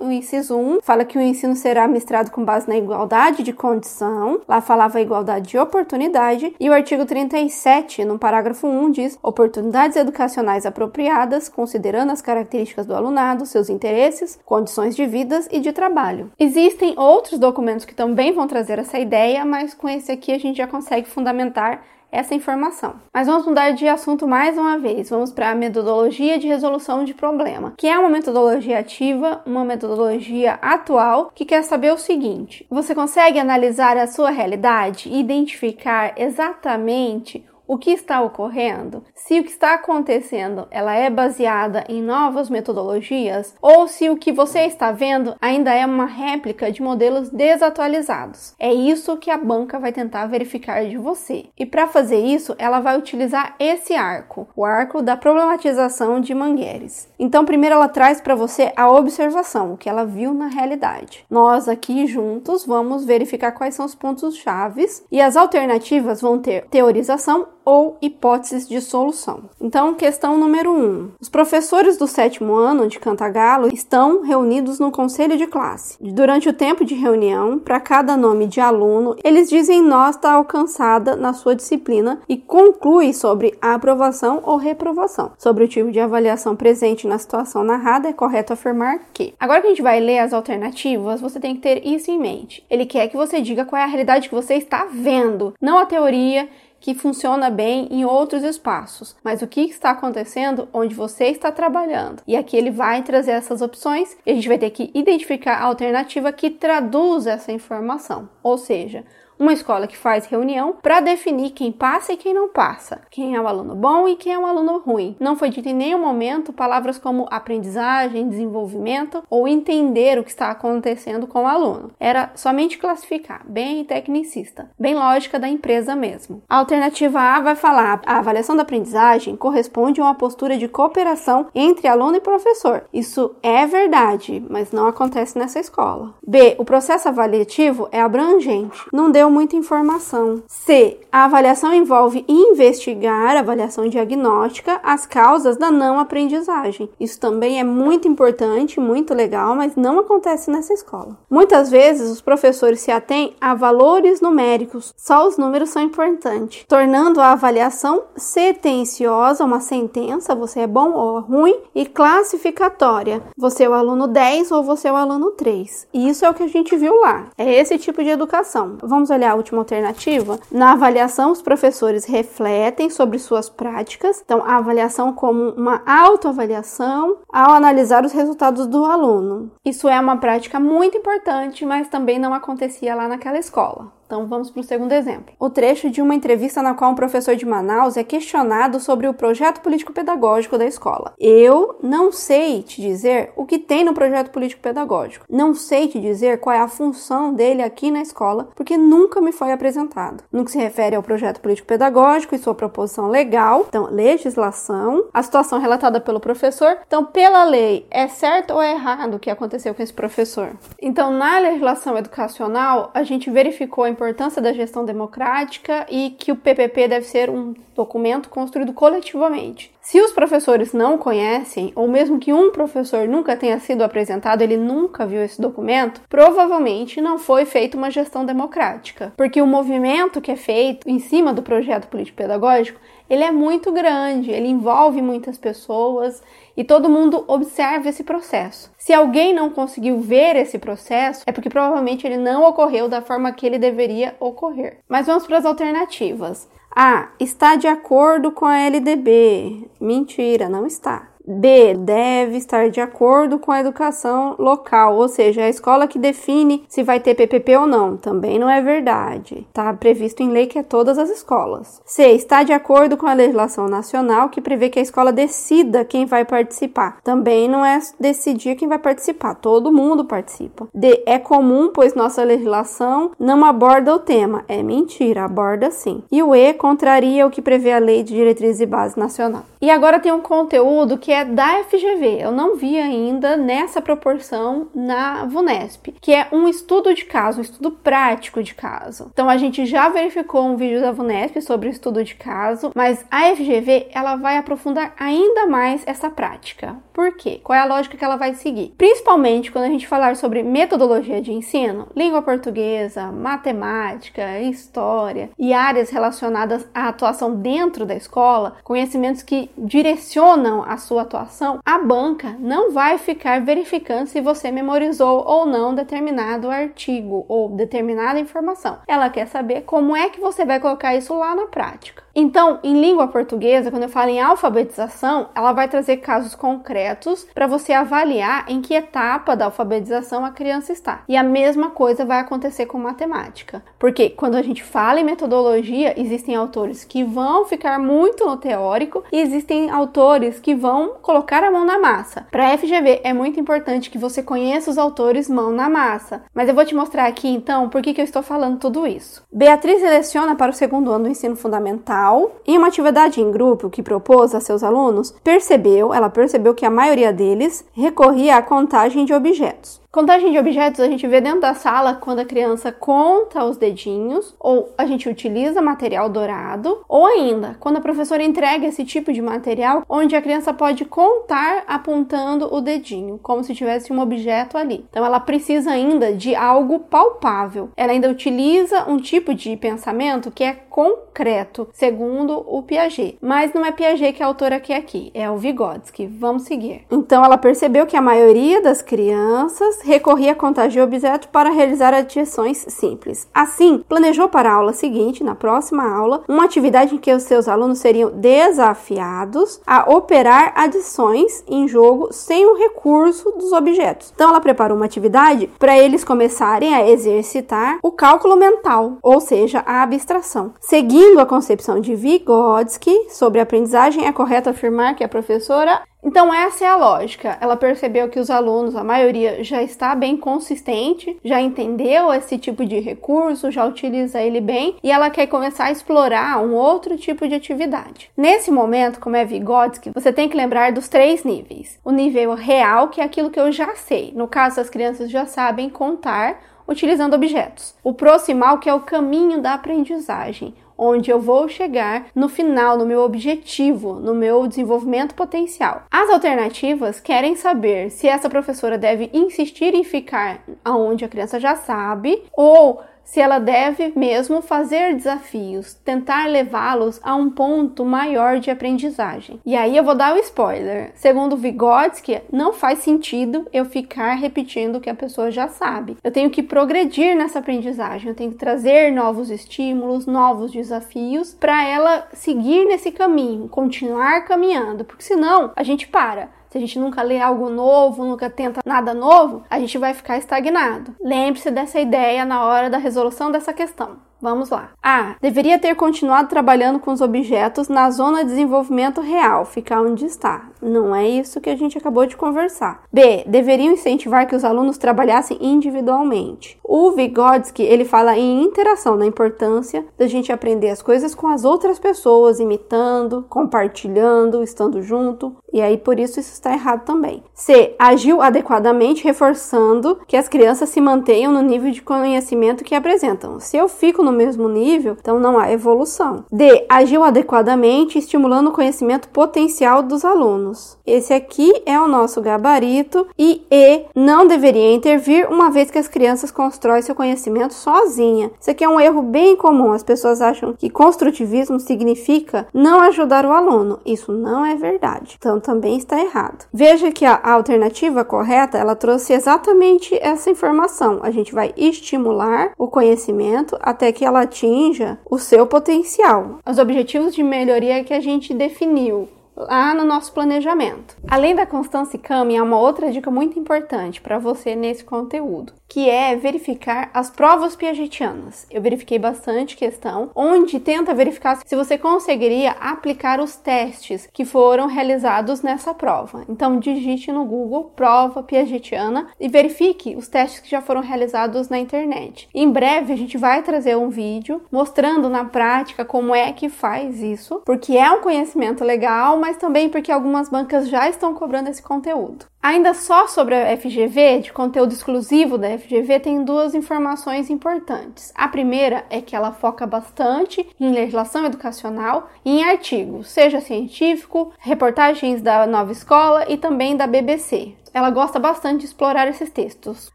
o 0.00 0.10
inciso 0.10 0.56
1, 0.56 0.80
fala 0.82 1.04
que 1.04 1.16
o 1.16 1.20
ensino 1.20 1.54
será 1.54 1.86
ministrado 1.86 2.32
com 2.32 2.44
base 2.44 2.68
na 2.68 2.76
igualdade 2.76 3.44
de 3.44 3.52
condição. 3.52 4.40
Lá 4.48 4.60
falava 4.60 5.00
igualdade 5.00 5.50
de 5.50 5.58
oportunidade. 5.58 6.52
E 6.58 6.68
o 6.68 6.72
artigo 6.72 7.06
37, 7.06 8.04
no 8.04 8.18
parágrafo 8.18 8.66
1, 8.66 8.90
diz 8.90 9.18
oportunidades 9.22 9.96
educacionais 9.96 10.66
apropriadas, 10.66 11.48
considerando 11.48 12.10
as 12.10 12.20
características 12.20 12.84
do 12.84 12.96
alunado, 12.96 13.46
seus 13.46 13.70
interesses, 13.70 14.36
condições 14.44 14.96
de 14.96 15.06
vida 15.06 15.40
e 15.52 15.60
de 15.60 15.70
trabalho. 15.72 16.32
Existem 16.36 16.94
outros 16.96 17.38
documentos 17.38 17.84
que 17.84 17.94
também 17.94 18.32
vão 18.32 18.48
trazer 18.48 18.80
essa 18.80 18.98
ideia, 18.98 19.44
mas 19.44 19.72
com 19.72 19.88
esse 19.88 20.10
aqui 20.10 20.32
a 20.32 20.38
gente 20.38 20.56
já 20.56 20.66
consegue 20.66 21.08
fundamentar 21.08 21.82
essa 22.10 22.34
informação. 22.34 22.94
Mas 23.12 23.26
vamos 23.26 23.46
mudar 23.46 23.70
de 23.72 23.86
assunto 23.86 24.26
mais 24.26 24.56
uma 24.56 24.78
vez. 24.78 25.10
Vamos 25.10 25.32
para 25.32 25.50
a 25.50 25.54
metodologia 25.54 26.38
de 26.38 26.46
resolução 26.46 27.04
de 27.04 27.14
problema, 27.14 27.74
que 27.76 27.86
é 27.86 27.98
uma 27.98 28.08
metodologia 28.08 28.78
ativa, 28.78 29.42
uma 29.46 29.64
metodologia 29.64 30.54
atual 30.54 31.30
que 31.34 31.44
quer 31.44 31.62
saber 31.62 31.92
o 31.92 31.98
seguinte: 31.98 32.66
você 32.70 32.94
consegue 32.94 33.38
analisar 33.38 33.96
a 33.96 34.06
sua 34.06 34.30
realidade 34.30 35.08
e 35.08 35.20
identificar 35.20 36.14
exatamente 36.16 37.44
o 37.70 37.78
que 37.78 37.92
está 37.92 38.20
ocorrendo, 38.20 39.04
se 39.14 39.38
o 39.38 39.44
que 39.44 39.50
está 39.50 39.74
acontecendo 39.74 40.66
ela 40.72 40.92
é 40.92 41.08
baseada 41.08 41.84
em 41.88 42.02
novas 42.02 42.50
metodologias 42.50 43.54
ou 43.62 43.86
se 43.86 44.10
o 44.10 44.16
que 44.16 44.32
você 44.32 44.62
está 44.62 44.90
vendo 44.90 45.36
ainda 45.40 45.72
é 45.72 45.86
uma 45.86 46.04
réplica 46.04 46.72
de 46.72 46.82
modelos 46.82 47.30
desatualizados. 47.30 48.56
É 48.58 48.74
isso 48.74 49.16
que 49.18 49.30
a 49.30 49.38
banca 49.38 49.78
vai 49.78 49.92
tentar 49.92 50.26
verificar 50.26 50.84
de 50.84 50.98
você. 50.98 51.44
E 51.56 51.64
para 51.64 51.86
fazer 51.86 52.18
isso, 52.18 52.56
ela 52.58 52.80
vai 52.80 52.98
utilizar 52.98 53.54
esse 53.60 53.94
arco, 53.94 54.48
o 54.56 54.64
arco 54.64 55.00
da 55.00 55.16
problematização 55.16 56.20
de 56.20 56.34
Mangueres. 56.34 57.08
Então, 57.20 57.44
primeiro 57.44 57.76
ela 57.76 57.88
traz 57.88 58.20
para 58.20 58.34
você 58.34 58.72
a 58.74 58.90
observação, 58.90 59.74
o 59.74 59.76
que 59.76 59.88
ela 59.88 60.04
viu 60.04 60.34
na 60.34 60.48
realidade. 60.48 61.24
Nós 61.30 61.68
aqui 61.68 62.04
juntos 62.08 62.66
vamos 62.66 63.04
verificar 63.04 63.52
quais 63.52 63.76
são 63.76 63.86
os 63.86 63.94
pontos 63.94 64.34
chaves 64.34 65.04
e 65.08 65.20
as 65.20 65.36
alternativas 65.36 66.20
vão 66.20 66.40
ter 66.40 66.66
teorização 66.66 67.46
ou 67.64 67.96
hipóteses 68.00 68.68
de 68.68 68.80
solução. 68.80 69.44
Então, 69.60 69.94
questão 69.94 70.38
número 70.38 70.72
1. 70.72 70.80
Um. 70.80 71.10
Os 71.20 71.28
professores 71.28 71.96
do 71.96 72.06
sétimo 72.06 72.54
ano 72.54 72.88
de 72.88 72.98
Cantagalo 72.98 73.68
estão 73.72 74.22
reunidos 74.22 74.78
no 74.78 74.90
conselho 74.90 75.36
de 75.36 75.46
classe. 75.46 75.96
Durante 76.00 76.48
o 76.48 76.52
tempo 76.52 76.84
de 76.84 76.94
reunião, 76.94 77.58
para 77.58 77.80
cada 77.80 78.16
nome 78.16 78.46
de 78.46 78.60
aluno, 78.60 79.16
eles 79.22 79.48
dizem 79.48 79.82
nota 79.82 80.30
alcançada 80.30 81.16
na 81.16 81.32
sua 81.32 81.54
disciplina 81.54 82.20
e 82.28 82.36
conclui 82.36 83.12
sobre 83.12 83.56
a 83.60 83.74
aprovação 83.74 84.40
ou 84.44 84.56
reprovação. 84.56 85.32
Sobre 85.38 85.64
o 85.64 85.68
tipo 85.68 85.90
de 85.90 86.00
avaliação 86.00 86.56
presente 86.56 87.06
na 87.06 87.18
situação 87.18 87.62
narrada, 87.62 88.08
é 88.08 88.12
correto 88.12 88.52
afirmar 88.52 89.00
que. 89.12 89.34
Agora 89.38 89.60
que 89.60 89.66
a 89.66 89.70
gente 89.70 89.82
vai 89.82 90.00
ler 90.00 90.18
as 90.18 90.32
alternativas, 90.32 91.20
você 91.20 91.38
tem 91.38 91.54
que 91.54 91.62
ter 91.62 91.86
isso 91.86 92.10
em 92.10 92.18
mente. 92.18 92.64
Ele 92.70 92.86
quer 92.86 93.08
que 93.08 93.16
você 93.16 93.40
diga 93.40 93.64
qual 93.64 93.80
é 93.80 93.84
a 93.84 93.88
realidade 93.88 94.28
que 94.28 94.34
você 94.34 94.54
está 94.54 94.86
vendo, 94.90 95.54
não 95.60 95.78
a 95.78 95.86
teoria 95.86 96.48
que 96.80 96.94
funciona 96.94 97.50
bem 97.50 97.86
em 97.90 98.04
outros 98.04 98.42
espaços, 98.42 99.14
mas 99.22 99.42
o 99.42 99.46
que 99.46 99.60
está 99.60 99.90
acontecendo 99.90 100.68
onde 100.72 100.94
você 100.94 101.26
está 101.26 101.52
trabalhando. 101.52 102.22
E 102.26 102.36
aqui 102.36 102.56
ele 102.56 102.70
vai 102.70 103.02
trazer 103.02 103.32
essas 103.32 103.60
opções 103.60 104.16
e 104.24 104.30
a 104.30 104.34
gente 104.34 104.48
vai 104.48 104.58
ter 104.58 104.70
que 104.70 104.90
identificar 104.94 105.56
a 105.56 105.64
alternativa 105.64 106.32
que 106.32 106.50
traduz 106.50 107.26
essa 107.26 107.52
informação. 107.52 108.28
Ou 108.42 108.56
seja, 108.56 109.04
uma 109.40 109.54
escola 109.54 109.86
que 109.86 109.96
faz 109.96 110.26
reunião 110.26 110.76
para 110.82 111.00
definir 111.00 111.50
quem 111.50 111.72
passa 111.72 112.12
e 112.12 112.16
quem 112.16 112.34
não 112.34 112.50
passa, 112.50 113.00
quem 113.10 113.34
é 113.34 113.40
o 113.40 113.48
aluno 113.48 113.74
bom 113.74 114.06
e 114.06 114.14
quem 114.14 114.34
é 114.34 114.38
o 114.38 114.44
aluno 114.44 114.78
ruim. 114.78 115.16
Não 115.18 115.34
foi 115.34 115.48
dito 115.48 115.68
em 115.68 115.74
nenhum 115.74 115.98
momento 115.98 116.52
palavras 116.52 116.98
como 116.98 117.26
aprendizagem, 117.30 118.28
desenvolvimento 118.28 119.22
ou 119.30 119.48
entender 119.48 120.18
o 120.18 120.24
que 120.24 120.30
está 120.30 120.50
acontecendo 120.50 121.26
com 121.26 121.44
o 121.44 121.46
aluno. 121.46 121.90
Era 121.98 122.30
somente 122.34 122.76
classificar, 122.76 123.42
bem 123.48 123.82
tecnicista, 123.84 124.70
bem 124.78 124.94
lógica 124.94 125.38
da 125.38 125.48
empresa 125.48 125.96
mesmo. 125.96 126.42
A 126.48 126.58
alternativa 126.58 127.18
A 127.18 127.40
vai 127.40 127.56
falar: 127.56 128.02
a 128.04 128.18
avaliação 128.18 128.54
da 128.54 128.62
aprendizagem 128.62 129.36
corresponde 129.36 130.00
a 130.00 130.04
uma 130.04 130.14
postura 130.14 130.58
de 130.58 130.68
cooperação 130.68 131.46
entre 131.54 131.88
aluno 131.88 132.16
e 132.16 132.20
professor. 132.20 132.84
Isso 132.92 133.34
é 133.42 133.66
verdade, 133.66 134.44
mas 134.50 134.70
não 134.70 134.86
acontece 134.86 135.38
nessa 135.38 135.58
escola. 135.58 136.14
B, 136.26 136.56
o 136.58 136.64
processo 136.64 137.08
avaliativo 137.08 137.88
é 137.90 138.00
abrangente. 138.00 138.84
Não 138.92 139.10
deu 139.10 139.29
muita 139.30 139.56
informação. 139.56 140.42
C. 140.46 140.98
A 141.12 141.24
avaliação 141.24 141.72
envolve 141.72 142.24
investigar, 142.28 143.36
avaliação 143.36 143.88
diagnóstica, 143.88 144.80
as 144.82 145.06
causas 145.06 145.56
da 145.56 145.70
não 145.70 145.98
aprendizagem. 145.98 146.90
Isso 146.98 147.18
também 147.18 147.60
é 147.60 147.64
muito 147.64 148.08
importante, 148.08 148.80
muito 148.80 149.14
legal, 149.14 149.54
mas 149.54 149.76
não 149.76 149.98
acontece 149.98 150.50
nessa 150.50 150.72
escola. 150.72 151.16
Muitas 151.30 151.70
vezes 151.70 152.10
os 152.10 152.20
professores 152.20 152.80
se 152.80 152.90
atêm 152.90 153.34
a 153.40 153.54
valores 153.54 154.20
numéricos, 154.20 154.92
só 154.96 155.26
os 155.26 155.36
números 155.36 155.70
são 155.70 155.82
importantes, 155.82 156.64
tornando 156.68 157.20
a 157.20 157.32
avaliação 157.32 158.02
sentenciosa, 158.16 159.44
uma 159.44 159.60
sentença, 159.60 160.34
você 160.34 160.60
é 160.60 160.66
bom 160.66 160.92
ou 160.92 161.20
ruim, 161.20 161.56
e 161.74 161.86
classificatória, 161.86 163.22
você 163.36 163.64
é 163.64 163.68
o 163.68 163.74
aluno 163.74 164.06
10 164.06 164.50
ou 164.52 164.62
você 164.62 164.88
é 164.88 164.92
o 164.92 164.96
aluno 164.96 165.32
3. 165.32 165.88
E 165.92 166.08
isso 166.08 166.24
é 166.24 166.30
o 166.30 166.34
que 166.34 166.42
a 166.42 166.48
gente 166.48 166.76
viu 166.76 166.94
lá. 167.00 167.26
É 167.36 167.52
esse 167.52 167.78
tipo 167.78 168.02
de 168.02 168.10
educação. 168.10 168.78
Vamos 168.82 169.10
olhar 169.10 169.19
a 169.26 169.34
última 169.34 169.58
alternativa, 169.58 170.38
na 170.50 170.72
avaliação 170.72 171.32
os 171.32 171.42
professores 171.42 172.04
refletem 172.04 172.90
sobre 172.90 173.18
suas 173.18 173.48
práticas, 173.48 174.20
então 174.24 174.42
a 174.44 174.56
avaliação 174.56 175.12
como 175.12 175.50
uma 175.50 175.82
autoavaliação 175.86 177.18
ao 177.32 177.52
analisar 177.52 178.04
os 178.04 178.12
resultados 178.12 178.66
do 178.66 178.84
aluno. 178.84 179.50
Isso 179.64 179.88
é 179.88 179.98
uma 179.98 180.16
prática 180.16 180.58
muito 180.58 180.96
importante, 180.96 181.64
mas 181.64 181.88
também 181.88 182.18
não 182.18 182.34
acontecia 182.34 182.94
lá 182.94 183.08
naquela 183.08 183.38
escola. 183.38 183.99
Então 184.10 184.26
vamos 184.26 184.50
para 184.50 184.58
o 184.58 184.64
segundo 184.64 184.90
exemplo. 184.90 185.32
O 185.38 185.48
trecho 185.48 185.88
de 185.88 186.02
uma 186.02 186.16
entrevista 186.16 186.60
na 186.60 186.74
qual 186.74 186.90
um 186.90 186.96
professor 186.96 187.36
de 187.36 187.46
Manaus 187.46 187.96
é 187.96 188.02
questionado 188.02 188.80
sobre 188.80 189.06
o 189.06 189.14
projeto 189.14 189.60
político-pedagógico 189.60 190.58
da 190.58 190.66
escola. 190.66 191.12
Eu 191.16 191.78
não 191.80 192.10
sei 192.10 192.64
te 192.64 192.82
dizer 192.82 193.30
o 193.36 193.46
que 193.46 193.56
tem 193.56 193.84
no 193.84 193.94
projeto 193.94 194.32
político-pedagógico. 194.32 195.26
Não 195.30 195.54
sei 195.54 195.86
te 195.86 196.00
dizer 196.00 196.40
qual 196.40 196.56
é 196.56 196.58
a 196.58 196.66
função 196.66 197.32
dele 197.32 197.62
aqui 197.62 197.88
na 197.88 198.02
escola, 198.02 198.48
porque 198.56 198.76
nunca 198.76 199.20
me 199.20 199.30
foi 199.30 199.52
apresentado. 199.52 200.24
No 200.32 200.44
que 200.44 200.50
se 200.50 200.58
refere 200.58 200.96
ao 200.96 201.04
projeto 201.04 201.40
político-pedagógico 201.40 202.34
e 202.34 202.38
sua 202.38 202.56
proposição 202.56 203.06
legal, 203.06 203.66
então 203.68 203.86
legislação, 203.92 205.04
a 205.14 205.22
situação 205.22 205.60
relatada 205.60 206.00
pelo 206.00 206.18
professor. 206.18 206.78
Então, 206.84 207.04
pela 207.04 207.44
lei, 207.44 207.86
é 207.92 208.08
certo 208.08 208.54
ou 208.54 208.60
é 208.60 208.72
errado 208.72 209.14
o 209.14 209.20
que 209.20 209.30
aconteceu 209.30 209.72
com 209.72 209.84
esse 209.84 209.92
professor? 209.92 210.50
Então, 210.82 211.12
na 211.12 211.38
legislação 211.38 211.96
educacional, 211.96 212.90
a 212.92 213.04
gente 213.04 213.30
verificou 213.30 213.84
a 213.84 213.99
importância 214.00 214.40
da 214.40 214.54
gestão 214.54 214.82
democrática 214.82 215.86
e 215.90 216.16
que 216.18 216.32
o 216.32 216.36
PPP 216.36 216.88
deve 216.88 217.04
ser 217.04 217.28
um 217.28 217.52
documento 217.74 218.30
construído 218.30 218.72
coletivamente. 218.72 219.70
Se 219.82 220.00
os 220.00 220.10
professores 220.10 220.72
não 220.72 220.96
conhecem, 220.96 221.70
ou 221.74 221.86
mesmo 221.86 222.18
que 222.18 222.32
um 222.32 222.50
professor 222.50 223.06
nunca 223.06 223.36
tenha 223.36 223.58
sido 223.60 223.82
apresentado, 223.82 224.40
ele 224.40 224.56
nunca 224.56 225.06
viu 225.06 225.22
esse 225.22 225.40
documento, 225.40 226.00
provavelmente 226.08 227.00
não 227.00 227.18
foi 227.18 227.44
feita 227.44 227.76
uma 227.76 227.90
gestão 227.90 228.24
democrática, 228.24 229.12
porque 229.16 229.42
o 229.42 229.46
movimento 229.46 230.20
que 230.20 230.30
é 230.30 230.36
feito 230.36 230.88
em 230.88 230.98
cima 230.98 231.34
do 231.34 231.42
projeto 231.42 231.88
político-pedagógico 231.88 232.80
ele 233.10 233.24
é 233.24 233.32
muito 233.32 233.72
grande, 233.72 234.30
ele 234.30 234.46
envolve 234.46 235.02
muitas 235.02 235.36
pessoas 235.36 236.22
e 236.56 236.62
todo 236.62 236.88
mundo 236.88 237.24
observa 237.26 237.88
esse 237.88 238.04
processo. 238.04 238.70
Se 238.78 238.92
alguém 238.92 239.34
não 239.34 239.50
conseguiu 239.50 239.98
ver 240.00 240.36
esse 240.36 240.58
processo, 240.58 241.24
é 241.26 241.32
porque 241.32 241.50
provavelmente 241.50 242.06
ele 242.06 242.16
não 242.16 242.44
ocorreu 242.44 242.88
da 242.88 243.02
forma 243.02 243.32
que 243.32 243.44
ele 243.44 243.58
deveria 243.58 244.14
ocorrer. 244.20 244.78
Mas 244.88 245.06
vamos 245.06 245.26
para 245.26 245.38
as 245.38 245.44
alternativas. 245.44 246.48
A. 246.74 247.08
Está 247.18 247.56
de 247.56 247.66
acordo 247.66 248.30
com 248.30 248.46
a 248.46 248.58
LDB. 248.58 249.68
Mentira, 249.80 250.48
não 250.48 250.64
está. 250.64 251.09
B. 251.30 251.74
Deve 251.74 252.36
estar 252.36 252.70
de 252.70 252.80
acordo 252.80 253.38
com 253.38 253.52
a 253.52 253.60
educação 253.60 254.34
local, 254.38 254.96
ou 254.96 255.08
seja, 255.08 255.44
a 255.44 255.48
escola 255.48 255.86
que 255.86 255.98
define 255.98 256.64
se 256.68 256.82
vai 256.82 256.98
ter 256.98 257.14
PPP 257.14 257.56
ou 257.56 257.66
não. 257.66 257.96
Também 257.96 258.38
não 258.38 258.50
é 258.50 258.60
verdade. 258.60 259.46
Está 259.48 259.72
previsto 259.72 260.22
em 260.22 260.30
lei 260.30 260.46
que 260.46 260.58
é 260.58 260.62
todas 260.62 260.98
as 260.98 261.10
escolas. 261.10 261.80
C. 261.84 262.08
Está 262.08 262.42
de 262.42 262.52
acordo 262.52 262.96
com 262.96 263.06
a 263.06 263.14
legislação 263.14 263.68
nacional 263.68 264.28
que 264.28 264.40
prevê 264.40 264.68
que 264.68 264.78
a 264.78 264.82
escola 264.82 265.12
decida 265.12 265.84
quem 265.84 266.04
vai 266.06 266.24
participar. 266.24 267.00
Também 267.02 267.48
não 267.48 267.64
é 267.64 267.78
decidir 267.98 268.56
quem 268.56 268.68
vai 268.68 268.78
participar. 268.78 269.34
Todo 269.36 269.72
mundo 269.72 270.04
participa. 270.04 270.68
D. 270.74 271.02
É 271.06 271.18
comum, 271.18 271.70
pois 271.72 271.94
nossa 271.94 272.24
legislação 272.24 273.12
não 273.18 273.44
aborda 273.44 273.94
o 273.94 273.98
tema. 273.98 274.44
É 274.48 274.62
mentira, 274.62 275.24
aborda 275.24 275.70
sim. 275.70 276.02
E 276.10 276.22
o 276.22 276.34
E 276.34 276.52
contraria 276.54 277.26
o 277.26 277.30
que 277.30 277.42
prevê 277.42 277.72
a 277.72 277.78
Lei 277.78 278.02
de 278.02 278.14
Diretrizes 278.14 278.60
e 278.60 278.66
Base 278.66 278.98
Nacional. 278.98 279.44
E 279.60 279.70
agora 279.70 280.00
tem 280.00 280.10
um 280.10 280.22
conteúdo 280.22 280.96
que 280.96 281.12
é 281.12 281.24
da 281.24 281.62
FGV. 281.64 282.18
Eu 282.20 282.32
não 282.32 282.56
vi 282.56 282.78
ainda 282.78 283.36
nessa 283.36 283.82
proporção 283.82 284.68
na 284.74 285.26
VUNESP, 285.26 285.94
que 286.00 286.14
é 286.14 286.28
um 286.32 286.48
estudo 286.48 286.94
de 286.94 287.04
caso, 287.04 287.38
um 287.38 287.42
estudo 287.42 287.70
prático 287.70 288.42
de 288.42 288.54
caso. 288.54 289.10
Então 289.12 289.28
a 289.28 289.36
gente 289.36 289.66
já 289.66 289.88
verificou 289.90 290.46
um 290.46 290.56
vídeo 290.56 290.80
da 290.80 290.92
VUNESP 290.92 291.42
sobre 291.42 291.68
estudo 291.68 292.02
de 292.02 292.14
caso, 292.14 292.72
mas 292.74 293.04
a 293.10 293.34
FGV 293.34 293.88
ela 293.92 294.16
vai 294.16 294.38
aprofundar 294.38 294.94
ainda 294.98 295.46
mais 295.46 295.82
essa 295.86 296.08
prática. 296.08 296.76
Por 297.00 297.12
quê? 297.12 297.40
Qual 297.42 297.58
é 297.58 297.62
a 297.62 297.64
lógica 297.64 297.96
que 297.96 298.04
ela 298.04 298.16
vai 298.16 298.34
seguir? 298.34 298.74
Principalmente 298.76 299.50
quando 299.50 299.64
a 299.64 299.68
gente 299.68 299.88
falar 299.88 300.16
sobre 300.16 300.42
metodologia 300.42 301.22
de 301.22 301.32
ensino, 301.32 301.88
língua 301.96 302.20
portuguesa, 302.20 303.10
matemática, 303.10 304.38
história 304.40 305.30
e 305.38 305.54
áreas 305.54 305.88
relacionadas 305.88 306.68
à 306.74 306.88
atuação 306.88 307.34
dentro 307.34 307.86
da 307.86 307.94
escola, 307.94 308.58
conhecimentos 308.62 309.22
que 309.22 309.50
direcionam 309.56 310.62
a 310.62 310.76
sua 310.76 311.00
atuação, 311.00 311.60
a 311.64 311.78
banca 311.78 312.36
não 312.38 312.70
vai 312.70 312.98
ficar 312.98 313.40
verificando 313.40 314.06
se 314.06 314.20
você 314.20 314.50
memorizou 314.50 315.24
ou 315.26 315.46
não 315.46 315.74
determinado 315.74 316.50
artigo 316.50 317.24
ou 317.30 317.48
determinada 317.48 318.20
informação. 318.20 318.76
Ela 318.86 319.08
quer 319.08 319.26
saber 319.26 319.62
como 319.62 319.96
é 319.96 320.10
que 320.10 320.20
você 320.20 320.44
vai 320.44 320.60
colocar 320.60 320.94
isso 320.94 321.14
lá 321.14 321.34
na 321.34 321.46
prática. 321.46 322.09
Então, 322.14 322.58
em 322.62 322.80
língua 322.80 323.08
portuguesa, 323.08 323.70
quando 323.70 323.84
eu 323.84 323.88
falo 323.88 324.10
em 324.10 324.20
alfabetização, 324.20 325.28
ela 325.34 325.52
vai 325.52 325.68
trazer 325.68 325.98
casos 325.98 326.34
concretos 326.34 327.26
para 327.34 327.46
você 327.46 327.72
avaliar 327.72 328.44
em 328.48 328.60
que 328.60 328.74
etapa 328.74 329.36
da 329.36 329.46
alfabetização 329.46 330.24
a 330.24 330.30
criança 330.30 330.72
está. 330.72 331.02
E 331.08 331.16
a 331.16 331.22
mesma 331.22 331.70
coisa 331.70 332.04
vai 332.04 332.18
acontecer 332.18 332.66
com 332.66 332.78
matemática, 332.78 333.62
porque 333.78 334.10
quando 334.10 334.34
a 334.34 334.42
gente 334.42 334.62
fala 334.62 335.00
em 335.00 335.04
metodologia, 335.04 335.94
existem 336.00 336.34
autores 336.34 336.84
que 336.84 337.04
vão 337.04 337.44
ficar 337.44 337.78
muito 337.78 338.26
no 338.26 338.36
teórico 338.36 339.04
e 339.12 339.20
existem 339.20 339.70
autores 339.70 340.40
que 340.40 340.54
vão 340.54 340.94
colocar 341.00 341.44
a 341.44 341.50
mão 341.50 341.64
na 341.64 341.78
massa. 341.78 342.26
Para 342.30 342.56
FGV 342.58 343.00
é 343.04 343.12
muito 343.12 343.38
importante 343.38 343.90
que 343.90 343.98
você 343.98 344.22
conheça 344.22 344.70
os 344.70 344.78
autores 344.78 345.28
mão 345.28 345.52
na 345.52 345.68
massa. 345.68 346.22
Mas 346.34 346.48
eu 346.48 346.54
vou 346.54 346.64
te 346.64 346.74
mostrar 346.74 347.06
aqui 347.06 347.28
então 347.28 347.68
por 347.68 347.82
que, 347.82 347.94
que 347.94 348.00
eu 348.00 348.04
estou 348.04 348.22
falando 348.22 348.58
tudo 348.58 348.86
isso. 348.86 349.22
Beatriz 349.32 349.80
seleciona 349.80 350.34
para 350.34 350.50
o 350.50 350.54
segundo 350.54 350.90
ano 350.90 351.04
do 351.04 351.10
ensino 351.10 351.36
fundamental 351.36 351.99
em 352.46 352.56
uma 352.56 352.68
atividade 352.68 353.20
em 353.20 353.30
grupo 353.30 353.68
que 353.68 353.82
propôs 353.82 354.34
a 354.34 354.40
seus 354.40 354.62
alunos, 354.62 355.14
percebeu, 355.22 355.92
ela 355.92 356.08
percebeu 356.08 356.54
que 356.54 356.64
a 356.64 356.70
maioria 356.70 357.12
deles 357.12 357.64
recorria 357.72 358.36
à 358.36 358.42
contagem 358.42 359.04
de 359.04 359.12
objetos. 359.12 359.80
Contagem 359.92 360.30
de 360.30 360.38
objetos 360.38 360.78
a 360.78 360.86
gente 360.86 361.04
vê 361.08 361.20
dentro 361.20 361.40
da 361.40 361.52
sala 361.52 361.94
quando 361.94 362.20
a 362.20 362.24
criança 362.24 362.70
conta 362.70 363.44
os 363.44 363.56
dedinhos, 363.56 364.36
ou 364.38 364.72
a 364.78 364.86
gente 364.86 365.08
utiliza 365.08 365.60
material 365.60 366.08
dourado, 366.08 366.84
ou 366.88 367.06
ainda 367.06 367.56
quando 367.58 367.78
a 367.78 367.80
professora 367.80 368.22
entrega 368.22 368.68
esse 368.68 368.84
tipo 368.84 369.12
de 369.12 369.20
material 369.20 369.82
onde 369.88 370.14
a 370.14 370.22
criança 370.22 370.54
pode 370.54 370.84
contar 370.84 371.64
apontando 371.66 372.54
o 372.54 372.60
dedinho, 372.60 373.18
como 373.20 373.42
se 373.42 373.52
tivesse 373.52 373.92
um 373.92 373.98
objeto 373.98 374.56
ali. 374.56 374.86
Então 374.88 375.04
ela 375.04 375.18
precisa 375.18 375.72
ainda 375.72 376.12
de 376.12 376.36
algo 376.36 376.78
palpável. 376.78 377.70
Ela 377.76 377.90
ainda 377.90 378.08
utiliza 378.08 378.88
um 378.88 378.96
tipo 378.96 379.34
de 379.34 379.56
pensamento 379.56 380.30
que 380.30 380.44
é 380.44 380.52
concreto, 380.52 381.68
segundo 381.72 382.44
o 382.46 382.62
Piaget. 382.62 383.18
Mas 383.20 383.52
não 383.52 383.66
é 383.66 383.72
Piaget 383.72 384.12
que 384.12 384.22
é 384.22 384.24
a 384.24 384.28
autora 384.28 384.60
quer 384.60 384.76
aqui, 384.76 385.10
é 385.12 385.28
o 385.28 385.36
Vygotsky. 385.36 386.06
Vamos 386.06 386.44
seguir. 386.44 386.86
Então 386.92 387.24
ela 387.24 387.36
percebeu 387.36 387.86
que 387.86 387.96
a 387.96 388.00
maioria 388.00 388.62
das 388.62 388.82
crianças 388.82 389.79
recorria 389.82 390.32
a 390.32 390.34
contagem 390.34 390.72
de 390.72 390.80
objetos 390.80 391.28
para 391.30 391.50
realizar 391.50 391.94
adições 391.94 392.64
simples. 392.68 393.28
Assim, 393.34 393.84
planejou 393.88 394.28
para 394.28 394.50
a 394.50 394.54
aula 394.54 394.72
seguinte, 394.72 395.24
na 395.24 395.34
próxima 395.34 395.84
aula, 395.84 396.22
uma 396.28 396.44
atividade 396.44 396.94
em 396.94 396.98
que 396.98 397.12
os 397.12 397.22
seus 397.22 397.48
alunos 397.48 397.78
seriam 397.78 398.10
desafiados 398.10 399.60
a 399.66 399.90
operar 399.90 400.52
adições 400.54 401.44
em 401.48 401.66
jogo 401.66 402.08
sem 402.12 402.46
o 402.46 402.56
recurso 402.56 403.30
dos 403.32 403.52
objetos. 403.52 404.12
Então 404.14 404.30
ela 404.30 404.40
preparou 404.40 404.76
uma 404.76 404.86
atividade 404.86 405.48
para 405.58 405.78
eles 405.78 406.04
começarem 406.04 406.74
a 406.74 406.88
exercitar 406.88 407.78
o 407.82 407.90
cálculo 407.90 408.36
mental, 408.36 408.98
ou 409.02 409.20
seja, 409.20 409.62
a 409.66 409.82
abstração. 409.82 410.52
Seguindo 410.60 411.20
a 411.20 411.26
concepção 411.26 411.80
de 411.80 411.94
Vygotsky 411.94 413.08
sobre 413.10 413.40
aprendizagem, 413.40 414.06
é 414.06 414.12
correto 414.12 414.50
afirmar 414.50 414.94
que 414.94 415.04
a 415.04 415.08
professora 415.08 415.82
então, 416.02 416.32
essa 416.32 416.64
é 416.64 416.68
a 416.68 416.76
lógica. 416.76 417.36
Ela 417.40 417.56
percebeu 417.56 418.08
que 418.08 418.18
os 418.18 418.30
alunos, 418.30 418.74
a 418.74 418.82
maioria, 418.82 419.44
já 419.44 419.62
está 419.62 419.94
bem 419.94 420.16
consistente, 420.16 421.16
já 421.24 421.40
entendeu 421.40 422.12
esse 422.12 422.38
tipo 422.38 422.64
de 422.64 422.80
recurso, 422.80 423.50
já 423.50 423.64
utiliza 423.64 424.20
ele 424.20 424.40
bem 424.40 424.76
e 424.82 424.90
ela 424.90 425.10
quer 425.10 425.26
começar 425.26 425.64
a 425.64 425.70
explorar 425.70 426.42
um 426.42 426.54
outro 426.54 426.96
tipo 426.96 427.28
de 427.28 427.34
atividade. 427.34 428.10
Nesse 428.16 428.50
momento, 428.50 428.98
como 428.98 429.16
é 429.16 429.24
Vygotsky, 429.24 429.90
você 429.90 430.12
tem 430.12 430.28
que 430.28 430.36
lembrar 430.36 430.72
dos 430.72 430.88
três 430.88 431.22
níveis: 431.22 431.78
o 431.84 431.90
nível 431.90 432.34
real, 432.34 432.88
que 432.88 433.00
é 433.00 433.04
aquilo 433.04 433.30
que 433.30 433.40
eu 433.40 433.52
já 433.52 433.74
sei. 433.74 434.12
No 434.16 434.26
caso, 434.26 434.60
as 434.60 434.70
crianças 434.70 435.10
já 435.10 435.26
sabem 435.26 435.68
contar 435.68 436.40
utilizando 436.66 437.14
objetos. 437.14 437.74
O 437.82 437.92
proximal, 437.92 438.58
que 438.58 438.68
é 438.68 438.74
o 438.74 438.80
caminho 438.80 439.40
da 439.40 439.54
aprendizagem 439.54 440.54
onde 440.80 441.10
eu 441.10 441.20
vou 441.20 441.46
chegar 441.46 442.06
no 442.14 442.28
final, 442.28 442.78
no 442.78 442.86
meu 442.86 443.02
objetivo, 443.02 443.94
no 443.94 444.14
meu 444.14 444.46
desenvolvimento 444.46 445.14
potencial. 445.14 445.82
As 445.90 446.08
alternativas 446.08 446.98
querem 446.98 447.36
saber 447.36 447.90
se 447.90 448.08
essa 448.08 448.30
professora 448.30 448.78
deve 448.78 449.10
insistir 449.12 449.74
em 449.74 449.84
ficar 449.84 450.42
aonde 450.64 451.04
a 451.04 451.08
criança 451.08 451.38
já 451.38 451.54
sabe 451.54 452.22
ou 452.32 452.80
se 453.10 453.18
ela 453.18 453.40
deve 453.40 453.92
mesmo 453.96 454.40
fazer 454.40 454.94
desafios, 454.94 455.74
tentar 455.74 456.26
levá-los 456.28 457.00
a 457.02 457.16
um 457.16 457.28
ponto 457.28 457.84
maior 457.84 458.38
de 458.38 458.52
aprendizagem. 458.52 459.40
E 459.44 459.56
aí 459.56 459.76
eu 459.76 459.82
vou 459.82 459.96
dar 459.96 460.14
o 460.14 460.16
um 460.16 460.20
spoiler. 460.20 460.92
Segundo 460.94 461.36
Vygotsky, 461.36 462.20
não 462.32 462.52
faz 462.52 462.78
sentido 462.78 463.48
eu 463.52 463.64
ficar 463.64 464.14
repetindo 464.14 464.76
o 464.76 464.80
que 464.80 464.88
a 464.88 464.94
pessoa 464.94 465.28
já 465.28 465.48
sabe. 465.48 465.96
Eu 466.04 466.12
tenho 466.12 466.30
que 466.30 466.40
progredir 466.40 467.16
nessa 467.16 467.40
aprendizagem, 467.40 468.10
eu 468.10 468.14
tenho 468.14 468.30
que 468.30 468.38
trazer 468.38 468.92
novos 468.92 469.28
estímulos, 469.28 470.06
novos 470.06 470.52
desafios 470.52 471.34
para 471.34 471.66
ela 471.66 472.06
seguir 472.12 472.64
nesse 472.64 472.92
caminho, 472.92 473.48
continuar 473.48 474.24
caminhando, 474.24 474.84
porque 474.84 475.02
senão 475.02 475.50
a 475.56 475.64
gente 475.64 475.88
para 475.88 476.28
se 476.50 476.58
a 476.58 476.60
gente 476.60 476.78
nunca 476.78 477.00
lê 477.02 477.20
algo 477.20 477.48
novo, 477.48 478.04
nunca 478.04 478.28
tenta 478.28 478.60
nada 478.66 478.92
novo, 478.92 479.44
a 479.48 479.60
gente 479.60 479.78
vai 479.78 479.94
ficar 479.94 480.18
estagnado. 480.18 480.96
Lembre-se 481.00 481.50
dessa 481.50 481.78
ideia 481.80 482.24
na 482.24 482.44
hora 482.44 482.68
da 482.68 482.76
resolução 482.76 483.30
dessa 483.30 483.52
questão. 483.52 484.09
Vamos 484.20 484.50
lá. 484.50 484.70
A. 484.82 485.16
Deveria 485.20 485.58
ter 485.58 485.74
continuado 485.74 486.28
trabalhando 486.28 486.78
com 486.78 486.92
os 486.92 487.00
objetos 487.00 487.68
na 487.68 487.90
zona 487.90 488.22
de 488.22 488.30
desenvolvimento 488.30 489.00
real, 489.00 489.44
ficar 489.44 489.80
onde 489.80 490.04
está. 490.04 490.50
Não 490.60 490.94
é 490.94 491.08
isso 491.08 491.40
que 491.40 491.48
a 491.48 491.56
gente 491.56 491.78
acabou 491.78 492.04
de 492.04 492.16
conversar. 492.16 492.82
B. 492.92 493.24
Deveriam 493.26 493.72
incentivar 493.72 494.26
que 494.26 494.36
os 494.36 494.44
alunos 494.44 494.76
trabalhassem 494.76 495.38
individualmente. 495.40 496.58
O 496.62 496.90
Vygotsky, 496.92 497.62
ele 497.62 497.84
fala 497.84 498.16
em 498.16 498.42
interação, 498.42 498.96
na 498.96 499.06
importância 499.06 499.84
da 499.98 500.06
gente 500.06 500.30
aprender 500.30 500.70
as 500.70 500.82
coisas 500.82 501.14
com 501.14 501.26
as 501.26 501.44
outras 501.44 501.78
pessoas, 501.78 502.38
imitando, 502.38 503.24
compartilhando, 503.28 504.42
estando 504.42 504.82
junto. 504.82 505.34
E 505.52 505.60
aí, 505.60 505.76
por 505.78 505.98
isso, 505.98 506.20
isso 506.20 506.32
está 506.32 506.52
errado 506.52 506.84
também. 506.84 507.22
C. 507.34 507.74
Agiu 507.78 508.20
adequadamente, 508.20 509.02
reforçando 509.02 509.98
que 510.06 510.16
as 510.16 510.28
crianças 510.28 510.68
se 510.68 510.80
mantenham 510.80 511.32
no 511.32 511.40
nível 511.40 511.70
de 511.70 511.82
conhecimento 511.82 512.64
que 512.64 512.74
apresentam. 512.74 513.40
Se 513.40 513.56
eu 513.56 513.68
fico 513.68 514.02
no 514.02 514.09
no 514.10 514.16
mesmo 514.16 514.48
nível, 514.48 514.96
então 515.00 515.20
não 515.20 515.38
há 515.38 515.52
evolução. 515.52 516.24
D. 516.30 516.66
Agiu 516.68 517.04
adequadamente, 517.04 517.98
estimulando 517.98 518.48
o 518.48 518.52
conhecimento 518.52 519.08
potencial 519.08 519.82
dos 519.82 520.04
alunos. 520.04 520.76
Esse 520.86 521.14
aqui 521.14 521.62
é 521.64 521.80
o 521.80 521.86
nosso 521.86 522.20
gabarito. 522.20 523.06
E 523.18 523.46
E. 523.50 523.84
Não 523.94 524.26
deveria 524.26 524.74
intervir, 524.74 525.30
uma 525.30 525.50
vez 525.50 525.70
que 525.70 525.78
as 525.78 525.88
crianças 525.88 526.30
constroem 526.30 526.82
seu 526.82 526.94
conhecimento 526.94 527.54
sozinha. 527.54 528.30
Isso 528.40 528.50
aqui 528.50 528.64
é 528.64 528.68
um 528.68 528.80
erro 528.80 529.02
bem 529.02 529.36
comum. 529.36 529.72
As 529.72 529.82
pessoas 529.82 530.20
acham 530.20 530.52
que 530.52 530.68
construtivismo 530.68 531.60
significa 531.60 532.46
não 532.52 532.80
ajudar 532.80 533.24
o 533.24 533.32
aluno. 533.32 533.78
Isso 533.86 534.12
não 534.12 534.44
é 534.44 534.54
verdade. 534.56 535.16
Então 535.18 535.38
também 535.38 535.76
está 535.76 536.00
errado. 536.00 536.46
Veja 536.52 536.90
que 536.90 537.04
a 537.04 537.20
alternativa 537.22 538.04
correta, 538.04 538.58
ela 538.58 538.74
trouxe 538.74 539.12
exatamente 539.12 539.96
essa 540.00 540.30
informação. 540.30 540.98
A 541.02 541.10
gente 541.10 541.32
vai 541.32 541.52
estimular 541.56 542.52
o 542.58 542.68
conhecimento 542.68 543.56
até 543.60 543.92
que 543.92 543.99
que 544.00 544.04
ela 544.06 544.22
atinja 544.22 544.98
o 545.10 545.18
seu 545.18 545.46
potencial. 545.46 546.38
Os 546.48 546.56
objetivos 546.56 547.14
de 547.14 547.22
melhoria 547.22 547.84
que 547.84 547.92
a 547.92 548.00
gente 548.00 548.32
definiu 548.32 549.06
lá 549.48 549.74
no 549.74 549.84
nosso 549.84 550.12
planejamento. 550.12 550.96
Além 551.08 551.34
da 551.34 551.46
constância 551.46 551.96
e 551.96 552.00
caminho, 552.00 552.42
há 552.42 552.44
uma 552.44 552.58
outra 552.58 552.90
dica 552.90 553.10
muito 553.10 553.38
importante 553.38 554.00
para 554.00 554.18
você 554.18 554.54
nesse 554.54 554.84
conteúdo, 554.84 555.52
que 555.68 555.88
é 555.88 556.16
verificar 556.16 556.90
as 556.92 557.10
provas 557.10 557.56
piagetianas. 557.56 558.46
Eu 558.50 558.60
verifiquei 558.60 558.98
bastante 558.98 559.56
questão, 559.56 560.10
onde 560.14 560.60
tenta 560.60 560.94
verificar 560.94 561.38
se 561.44 561.56
você 561.56 561.78
conseguiria 561.78 562.52
aplicar 562.52 563.20
os 563.20 563.36
testes 563.36 564.08
que 564.12 564.24
foram 564.24 564.66
realizados 564.66 565.42
nessa 565.42 565.72
prova. 565.72 566.24
Então, 566.28 566.58
digite 566.58 567.12
no 567.12 567.24
Google 567.24 567.72
prova 567.76 568.22
piagetiana 568.22 569.08
e 569.18 569.28
verifique 569.28 569.96
os 569.96 570.08
testes 570.08 570.40
que 570.40 570.50
já 570.50 570.60
foram 570.60 570.80
realizados 570.80 571.48
na 571.48 571.58
internet. 571.58 572.28
Em 572.34 572.50
breve, 572.50 572.92
a 572.92 572.96
gente 572.96 573.16
vai 573.16 573.42
trazer 573.42 573.76
um 573.76 573.88
vídeo 573.88 574.42
mostrando 574.50 575.08
na 575.08 575.24
prática 575.24 575.84
como 575.84 576.14
é 576.14 576.32
que 576.32 576.48
faz 576.48 577.00
isso, 577.02 577.42
porque 577.44 577.76
é 577.76 577.90
um 577.90 578.00
conhecimento 578.00 578.64
legal, 578.64 579.18
mas 579.30 579.36
também 579.36 579.68
porque 579.68 579.92
algumas 579.92 580.28
bancas 580.28 580.68
já 580.68 580.88
estão 580.88 581.14
cobrando 581.14 581.48
esse 581.48 581.62
conteúdo. 581.62 582.26
Ainda 582.42 582.74
só 582.74 583.06
sobre 583.06 583.36
a 583.36 583.56
FGV, 583.56 584.22
de 584.22 584.32
conteúdo 584.32 584.72
exclusivo 584.72 585.38
da 585.38 585.56
FGV, 585.56 586.00
tem 586.00 586.24
duas 586.24 586.52
informações 586.52 587.30
importantes. 587.30 588.12
A 588.16 588.26
primeira 588.26 588.84
é 588.90 589.00
que 589.00 589.14
ela 589.14 589.30
foca 589.30 589.68
bastante 589.68 590.44
em 590.58 590.72
legislação 590.72 591.24
educacional 591.24 592.10
e 592.24 592.40
em 592.40 592.44
artigos, 592.44 593.08
seja 593.08 593.40
científico, 593.40 594.32
reportagens 594.40 595.22
da 595.22 595.46
Nova 595.46 595.70
Escola 595.70 596.24
e 596.28 596.36
também 596.36 596.76
da 596.76 596.88
BBC. 596.88 597.54
Ela 597.72 597.90
gosta 597.90 598.18
bastante 598.18 598.60
de 598.60 598.66
explorar 598.66 599.06
esses 599.06 599.30
textos, 599.30 599.92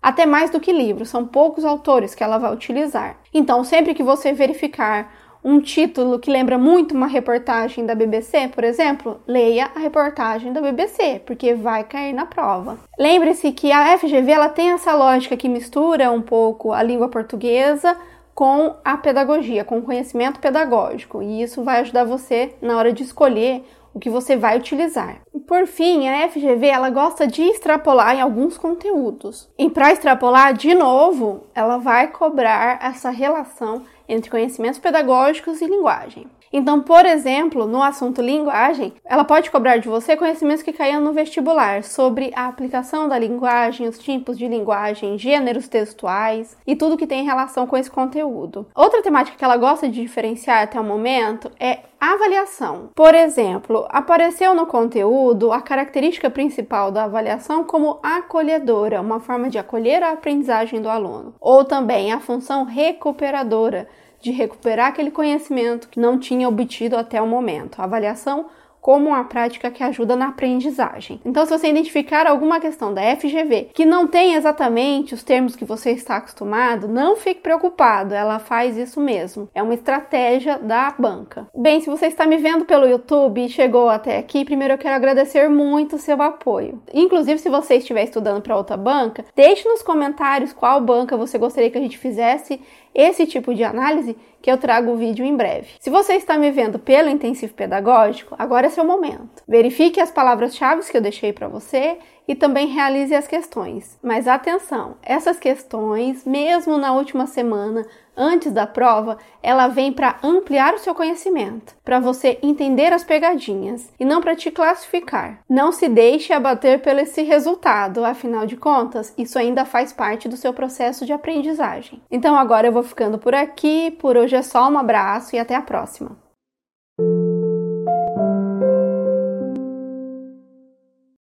até 0.01 0.25
mais 0.25 0.49
do 0.49 0.61
que 0.61 0.71
livros, 0.71 1.09
são 1.09 1.25
poucos 1.25 1.65
autores 1.65 2.15
que 2.15 2.23
ela 2.23 2.37
vai 2.37 2.53
utilizar. 2.53 3.17
Então, 3.33 3.65
sempre 3.65 3.93
que 3.93 4.01
você 4.01 4.31
verificar 4.31 5.11
um 5.45 5.59
título 5.59 6.17
que 6.17 6.31
lembra 6.31 6.57
muito 6.57 6.95
uma 6.95 7.05
reportagem 7.05 7.85
da 7.85 7.93
BBC, 7.93 8.47
por 8.47 8.63
exemplo, 8.63 9.21
leia 9.27 9.69
a 9.75 9.79
reportagem 9.79 10.51
da 10.51 10.59
BBC, 10.59 11.21
porque 11.23 11.53
vai 11.53 11.83
cair 11.83 12.13
na 12.13 12.25
prova. 12.25 12.79
Lembre-se 12.97 13.51
que 13.51 13.71
a 13.71 13.95
FGV 13.95 14.31
ela 14.31 14.49
tem 14.49 14.71
essa 14.71 14.95
lógica 14.95 15.37
que 15.37 15.47
mistura 15.47 16.11
um 16.11 16.21
pouco 16.21 16.73
a 16.73 16.81
língua 16.81 17.09
portuguesa 17.09 17.95
com 18.33 18.73
a 18.83 18.97
pedagogia, 18.97 19.63
com 19.63 19.77
o 19.77 19.83
conhecimento 19.83 20.39
pedagógico, 20.39 21.21
e 21.21 21.43
isso 21.43 21.63
vai 21.63 21.81
ajudar 21.81 22.05
você 22.05 22.55
na 22.59 22.75
hora 22.75 22.91
de 22.91 23.03
escolher 23.03 23.63
o 23.93 23.99
que 23.99 24.09
você 24.09 24.35
vai 24.35 24.57
utilizar. 24.57 25.21
Por 25.47 25.65
fim, 25.67 26.09
a 26.09 26.27
FGV 26.27 26.67
ela 26.67 26.89
gosta 26.89 27.25
de 27.25 27.43
extrapolar 27.43 28.15
em 28.15 28.21
alguns 28.21 28.57
conteúdos. 28.57 29.47
E 29.57 29.69
para 29.69 29.93
extrapolar, 29.93 30.53
de 30.53 30.75
novo, 30.75 31.43
ela 31.55 31.77
vai 31.77 32.07
cobrar 32.07 32.79
essa 32.81 33.09
relação 33.09 33.83
entre 34.07 34.29
conhecimentos 34.29 34.79
pedagógicos 34.79 35.61
e 35.61 35.65
linguagem. 35.65 36.27
Então, 36.57 36.79
por 36.79 37.05
exemplo, 37.05 37.67
no 37.67 37.83
assunto 37.83 38.21
linguagem, 38.21 38.93
ela 39.03 39.25
pode 39.25 39.51
cobrar 39.51 39.75
de 39.75 39.89
você 39.89 40.15
conhecimentos 40.15 40.63
que 40.63 40.71
caíam 40.71 41.01
no 41.01 41.11
vestibular 41.11 41.83
sobre 41.83 42.31
a 42.33 42.47
aplicação 42.47 43.09
da 43.09 43.19
linguagem, 43.19 43.89
os 43.89 43.99
tipos 43.99 44.37
de 44.37 44.47
linguagem, 44.47 45.17
gêneros 45.17 45.67
textuais 45.67 46.55
e 46.65 46.73
tudo 46.73 46.95
que 46.95 47.05
tem 47.05 47.25
relação 47.25 47.67
com 47.67 47.75
esse 47.75 47.91
conteúdo. 47.91 48.65
Outra 48.73 49.03
temática 49.03 49.37
que 49.37 49.43
ela 49.43 49.57
gosta 49.57 49.89
de 49.89 50.01
diferenciar 50.01 50.63
até 50.63 50.79
o 50.79 50.83
momento 50.83 51.51
é 51.59 51.79
avaliação. 51.99 52.89
Por 52.95 53.13
exemplo, 53.13 53.85
apareceu 53.89 54.53
no 54.53 54.65
conteúdo 54.65 55.51
a 55.51 55.61
característica 55.61 56.29
principal 56.29 56.89
da 56.89 57.03
avaliação 57.03 57.65
como 57.65 57.99
acolhedora, 58.01 59.01
uma 59.01 59.19
forma 59.19 59.49
de 59.49 59.57
acolher 59.57 60.03
a 60.03 60.11
aprendizagem 60.11 60.81
do 60.81 60.89
aluno, 60.89 61.35
ou 61.39 61.65
também 61.65 62.13
a 62.13 62.19
função 62.19 62.63
recuperadora, 62.63 63.87
de 64.25 64.31
recuperar 64.31 64.87
aquele 64.87 65.11
conhecimento 65.11 65.87
que 65.87 65.99
não 65.99 66.17
tinha 66.17 66.49
obtido 66.49 66.97
até 66.97 67.21
o 67.21 67.27
momento. 67.27 67.79
A 67.79 67.83
avaliação 67.83 68.47
como 68.85 69.09
uma 69.09 69.23
prática 69.23 69.71
que 69.71 69.83
ajuda 69.83 70.15
na 70.15 70.27
aprendizagem. 70.27 71.19
Então, 71.25 71.43
se 71.43 71.49
você 71.49 71.67
identificar 71.67 72.27
alguma 72.27 72.59
questão 72.59 72.93
da 72.93 73.01
FGV 73.15 73.69
que 73.73 73.83
não 73.83 74.05
tem 74.05 74.35
exatamente 74.35 75.15
os 75.15 75.23
termos 75.23 75.55
que 75.55 75.65
você 75.65 75.89
está 75.89 76.17
acostumado, 76.17 76.87
não 76.87 77.15
fique 77.15 77.41
preocupado, 77.41 78.13
ela 78.13 78.37
faz 78.37 78.77
isso 78.77 79.01
mesmo. 79.01 79.49
É 79.55 79.63
uma 79.63 79.73
estratégia 79.73 80.59
da 80.59 80.93
banca. 80.99 81.47
Bem, 81.55 81.81
se 81.81 81.89
você 81.89 82.05
está 82.05 82.27
me 82.27 82.37
vendo 82.37 82.63
pelo 82.65 82.87
YouTube 82.87 83.43
e 83.43 83.49
chegou 83.49 83.89
até 83.89 84.19
aqui, 84.19 84.45
primeiro 84.45 84.75
eu 84.75 84.77
quero 84.77 84.93
agradecer 84.93 85.49
muito 85.49 85.95
o 85.95 85.99
seu 85.99 86.21
apoio. 86.21 86.79
Inclusive, 86.93 87.39
se 87.39 87.49
você 87.49 87.77
estiver 87.77 88.03
estudando 88.03 88.43
para 88.43 88.55
outra 88.55 88.77
banca, 88.77 89.25
deixe 89.35 89.67
nos 89.67 89.81
comentários 89.81 90.53
qual 90.53 90.79
banca 90.79 91.17
você 91.17 91.39
gostaria 91.39 91.71
que 91.71 91.77
a 91.79 91.81
gente 91.81 91.97
fizesse 91.97 92.61
esse 92.95 93.27
tipo 93.27 93.53
de 93.53 93.63
análise 93.63 94.15
que 94.41 94.49
eu 94.49 94.57
trago 94.57 94.91
o 94.91 94.95
vídeo 94.95 95.25
em 95.25 95.35
breve. 95.35 95.67
Se 95.79 95.89
você 95.89 96.13
está 96.13 96.37
me 96.37 96.49
vendo 96.51 96.79
pelo 96.79 97.09
intensivo 97.09 97.53
pedagógico, 97.53 98.35
agora 98.39 98.67
é 98.67 98.69
seu 98.69 98.85
momento. 98.85 99.43
Verifique 99.47 99.99
as 99.99 100.11
palavras-chave 100.11 100.89
que 100.89 100.95
eu 100.95 101.01
deixei 101.01 101.33
para 101.33 101.47
você 101.47 101.97
e 102.27 102.35
também 102.35 102.67
realize 102.67 103.13
as 103.13 103.27
questões. 103.27 103.97
Mas 104.01 104.27
atenção, 104.27 104.95
essas 105.01 105.39
questões, 105.39 106.25
mesmo 106.25 106.77
na 106.77 106.93
última 106.93 107.27
semana, 107.27 107.85
antes 108.17 108.51
da 108.51 108.65
prova, 108.65 109.17
ela 109.43 109.67
vem 109.67 109.91
para 109.91 110.17
ampliar 110.23 110.73
o 110.73 110.79
seu 110.79 110.95
conhecimento, 110.95 111.75
para 111.83 111.99
você 111.99 112.39
entender 112.41 112.93
as 112.93 113.03
pegadinhas 113.03 113.91
e 113.99 114.05
não 114.05 114.21
para 114.21 114.35
te 114.35 114.49
classificar. 114.49 115.39
Não 115.49 115.71
se 115.71 115.89
deixe 115.89 116.33
abater 116.33 116.81
pelo 116.81 117.01
esse 117.01 117.21
resultado, 117.23 118.05
afinal 118.05 118.45
de 118.45 118.55
contas, 118.55 119.13
isso 119.17 119.37
ainda 119.37 119.65
faz 119.65 119.91
parte 119.91 120.29
do 120.29 120.37
seu 120.37 120.53
processo 120.53 121.05
de 121.05 121.13
aprendizagem. 121.13 122.01
Então 122.09 122.35
agora 122.37 122.67
eu 122.67 122.71
vou 122.71 122.83
ficando 122.83 123.17
por 123.17 123.35
aqui, 123.35 123.91
por 123.99 124.17
hoje 124.17 124.35
é 124.35 124.41
só 124.41 124.69
um 124.69 124.77
abraço 124.77 125.35
e 125.35 125.39
até 125.39 125.55
a 125.55 125.61
próxima. 125.61 126.24